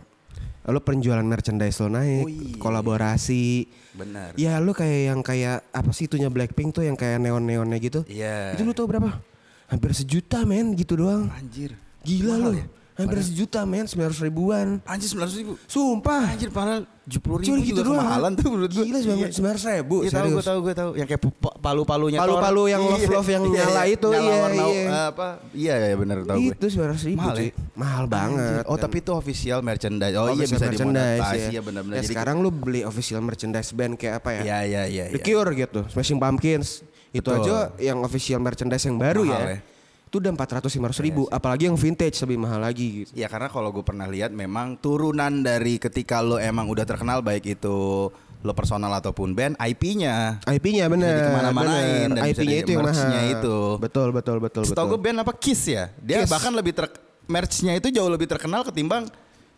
lo 0.68 0.80
penjualan 0.80 1.24
merchandise 1.24 1.80
lo 1.80 1.88
naik, 1.88 2.22
Oh 2.22 2.30
iya. 2.30 2.56
kolaborasi. 2.60 3.46
Benar. 3.96 4.36
Ya 4.36 4.60
lo 4.60 4.70
kayak 4.70 5.00
yang 5.10 5.20
kayak 5.20 5.66
apa 5.68 5.90
sih 5.90 6.06
itunya 6.06 6.28
Blackpink 6.28 6.70
tuh 6.70 6.84
yang 6.84 6.94
kayak 6.94 7.18
neon-neonnya 7.18 7.78
gitu. 7.80 8.00
Iya. 8.06 8.52
Itu 8.54 8.62
lo 8.62 8.70
tau 8.70 8.86
berapa? 8.86 9.18
Hampir 9.68 9.90
sejuta 9.92 10.44
men 10.44 10.72
gitu 10.72 10.96
doang. 10.96 11.28
Anjir. 11.34 11.74
Gila 12.04 12.36
Mahal 12.36 12.44
lo. 12.44 12.50
ya? 12.54 12.66
Hampir 12.98 13.22
sejuta 13.22 13.62
men, 13.62 13.86
900 13.86 14.26
ribuan. 14.26 14.66
Anjir 14.82 15.06
900 15.06 15.38
ribu. 15.38 15.54
Sumpah. 15.64 16.34
Anjir 16.34 16.50
padahal 16.50 16.82
70 17.06 17.14
ribu 17.40 17.46
Cuma 17.46 17.56
juga 17.56 17.62
gitu 17.64 17.80
doang. 17.80 17.94
kemahalan 17.96 18.32
tuh 18.34 18.48
menurut 18.50 18.70
gue. 18.74 18.84
Gila 18.84 18.98
900 19.30 19.78
ribu. 19.78 19.96
Iya 20.02 20.10
tahu 20.10 20.26
gue 20.28 20.42
tahu 20.42 20.58
gue 20.60 20.74
tahu 20.74 20.90
yang 20.98 21.06
kayak 21.06 21.22
pa- 21.38 21.56
palu-palunya 21.62 22.18
Palu-palu 22.18 22.62
yang 22.66 22.82
Iya, 22.82 22.90
love-love 22.92 23.28
yang 23.30 23.44
iya, 23.46 23.54
nyala 23.54 23.70
iya. 23.80 23.94
itu, 23.94 24.08
Nyala 24.10 24.18
iya, 24.20 24.36
warna 24.36 24.64
iya. 24.66 24.82
eh, 24.82 25.04
apa? 25.08 25.28
Iya 25.54 25.74
ya 25.78 25.94
benar 25.94 26.18
tahu 26.26 26.36
gue. 26.36 26.52
Itu 26.52 26.66
900 26.68 27.08
ribu 27.08 27.18
Mahal 27.22 27.36
ya? 27.38 27.50
Mahal 27.72 28.04
banget. 28.10 28.62
Oh 28.66 28.76
tapi 28.76 28.96
itu 28.98 29.12
official 29.14 29.58
merchandise. 29.62 30.14
Oh, 30.14 30.26
iya 30.26 30.34
official 30.34 30.50
bisa 30.50 30.66
merchandise 30.66 31.22
dimonetasi 31.22 31.54
ya 31.54 31.62
benar-benar. 31.62 31.94
Ya, 31.94 32.00
Jadi 32.02 32.08
sekarang 32.10 32.36
lu 32.42 32.50
beli 32.50 32.82
official 32.82 33.20
merchandise 33.22 33.70
band 33.70 33.94
kayak 33.94 34.14
apa 34.18 34.30
ya? 34.34 34.42
Iya 34.42 34.58
iya 34.60 34.82
iya. 34.84 35.04
The 35.08 35.16
iya. 35.16 35.24
Cure 35.24 35.50
gitu, 35.54 35.80
Smashing 35.88 36.18
Pumpkins. 36.18 36.82
Itu 37.08 37.30
aja 37.30 37.72
yang 37.78 38.02
official 38.02 38.36
merchandise 38.36 38.84
yang 38.84 38.98
baru 38.98 39.22
Mahal 39.22 39.54
ya. 39.54 39.77
Ya. 40.08 40.10
Itu 40.10 40.16
udah 40.18 40.32
400 40.32 40.72
500 40.72 41.04
ribu, 41.04 41.28
apalagi 41.28 41.68
yang 41.68 41.76
vintage 41.76 42.16
lebih 42.18 42.40
mahal 42.40 42.58
lagi 42.58 43.04
gitu. 43.04 43.12
Ya 43.12 43.28
karena 43.28 43.46
kalau 43.46 43.68
gue 43.68 43.84
pernah 43.84 44.08
lihat 44.08 44.32
memang 44.32 44.74
turunan 44.74 45.44
dari 45.44 45.76
ketika 45.76 46.18
lo 46.18 46.40
emang 46.40 46.64
udah 46.64 46.82
terkenal 46.82 47.20
baik 47.20 47.44
itu 47.46 48.08
lo 48.38 48.52
personal 48.54 48.88
ataupun 48.94 49.34
band, 49.34 49.58
IP-nya. 49.58 50.38
IP-nya 50.46 50.86
bener. 50.86 51.28
Bener. 51.50 52.08
dan 52.08 52.22
IP-nya 52.24 52.56
itu 52.62 52.70
yang 52.72 52.86
mahal. 52.86 53.34
itu. 53.34 53.56
Betul 53.76 54.08
betul 54.10 54.36
betul 54.38 54.62
Setahu 54.62 54.86
betul. 54.86 54.94
gue 54.94 55.00
band 55.04 55.18
apa 55.20 55.32
Kiss 55.34 55.66
ya. 55.66 55.90
Dia 55.98 56.22
Kiss. 56.22 56.30
bahkan 56.30 56.54
lebih 56.54 56.72
ter 56.72 56.86
merch-nya 57.28 57.76
itu 57.76 57.92
jauh 57.92 58.08
lebih 58.08 58.24
terkenal 58.24 58.64
ketimbang 58.64 59.04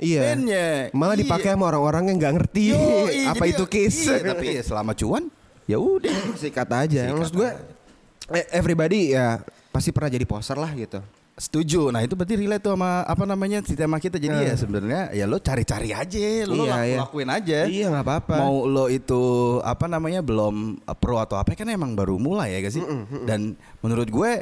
Iya. 0.00 0.32
bandnya. 0.32 0.68
Malah 0.90 1.12
Iya. 1.12 1.20
dipakai 1.22 1.50
sama 1.52 1.64
orang-orang 1.68 2.08
yang 2.08 2.16
nggak 2.18 2.34
ngerti 2.34 2.62
Yoi, 2.72 3.20
apa 3.30 3.44
jadi- 3.44 3.52
itu 3.52 3.64
kiss. 3.68 3.96
Iya, 4.02 4.32
tapi 4.32 4.46
ya 4.56 4.62
selama 4.64 4.96
cuan 4.96 5.28
ya 5.68 5.76
udah. 5.76 6.16
sikat 6.34 6.66
aja. 6.66 7.00
Sikat 7.04 7.14
Maksud 7.14 7.36
gue 7.36 7.50
eh, 8.32 8.46
everybody 8.50 9.12
ya 9.12 9.44
pasti 9.70 9.90
pernah 9.90 10.11
jadi 10.11 10.24
poser 10.24 10.54
lah 10.54 10.70
gitu. 10.72 10.98
Setuju. 11.33 11.88
Nah 11.88 12.04
itu 12.04 12.12
berarti 12.12 12.37
relate 12.37 12.61
tuh 12.61 12.76
sama 12.76 13.00
apa 13.00 13.24
namanya 13.24 13.64
si 13.64 13.72
tema 13.72 13.96
kita. 13.96 14.20
Jadi 14.20 14.44
ya 14.44 14.52
sebenarnya 14.52 15.09
ya 15.11 15.24
lo 15.24 15.40
cari-cari 15.40 15.88
aja, 15.88 16.20
lo 16.44 16.52
Iya, 16.54 16.68
laku- 16.68 16.85
iya. 16.85 16.98
lakuin 17.00 17.28
aja. 17.30 17.59
Iya 17.64 17.87
nggak 17.88 18.04
apa-apa. 18.04 18.35
Mau 18.37 18.56
lo 18.64 18.85
itu 18.87 19.22
apa 19.61 19.87
namanya 19.87 20.20
belum 20.20 20.54
uh, 20.80 20.92
pro 20.92 21.16
atau 21.16 21.35
apa 21.35 21.54
kan 21.54 21.64
emang 21.66 21.94
baru 21.94 22.14
mulai 22.14 22.52
ya 22.52 22.59
gak 22.61 22.74
sih? 22.74 22.85
Dan 23.24 23.54
menurut 23.80 24.04
gue 24.06 24.33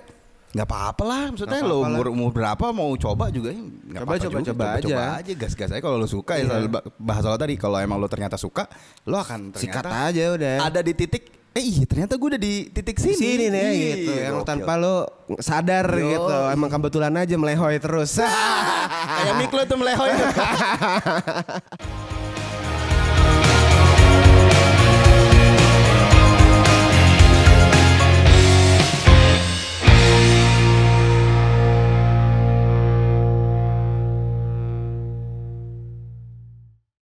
nggak 0.49 0.67
apa-apa 0.67 1.03
lah. 1.05 1.23
Maksudnya 1.31 1.61
Nggak 1.61 1.71
lo 1.71 1.77
apa-apa 1.77 1.87
lah. 1.87 1.95
umur 1.95 2.07
umur 2.11 2.31
berapa 2.33 2.67
mau 2.73 2.91
coba 2.97 3.25
juga 3.29 3.49
ya 3.53 3.63
nggak 3.63 4.01
Coba, 4.01 4.11
apa-apa 4.11 4.25
coba, 4.27 4.39
juga. 4.41 4.51
coba 4.51 4.67
aja. 4.75 5.23
aja. 5.23 5.33
Gas-gas 5.39 5.71
aja 5.71 5.83
kalau 5.85 5.97
lo 5.97 6.09
suka 6.09 6.33
ya. 6.35 6.45
Iya. 6.51 6.83
Bahas 6.99 7.23
soal 7.23 7.39
tadi 7.39 7.55
kalau 7.55 7.79
emang 7.79 7.97
lo 7.97 8.11
ternyata 8.11 8.35
suka, 8.35 8.67
lo 9.05 9.17
akan 9.17 9.55
Sikat 9.55 9.87
ternyata 9.87 10.11
aja 10.11 10.23
udah. 10.35 10.55
ada 10.67 10.81
di 10.83 10.95
titik. 10.97 11.38
Eh 11.51 11.65
iya 11.65 11.85
ternyata 11.85 12.15
gue 12.15 12.29
udah 12.29 12.39
di 12.39 12.69
titik 12.69 12.97
sini. 12.97 13.15
sini 13.15 13.45
nih 13.49 13.63
Iya, 13.63 13.73
gitu 13.97 14.13
yang 14.15 14.37
gokil. 14.37 14.47
tanpa 14.47 14.73
lo 14.75 14.97
sadar 15.37 15.87
Yo. 15.93 16.07
gitu 16.09 16.35
emang 16.51 16.69
kebetulan 16.69 17.13
aja 17.15 17.35
melehoy 17.35 17.77
terus 17.77 18.21
Kayak 19.19 19.35
mik 19.37 19.51
lo 19.51 19.63
tuh 19.65 19.77
melehoy. 19.77 20.11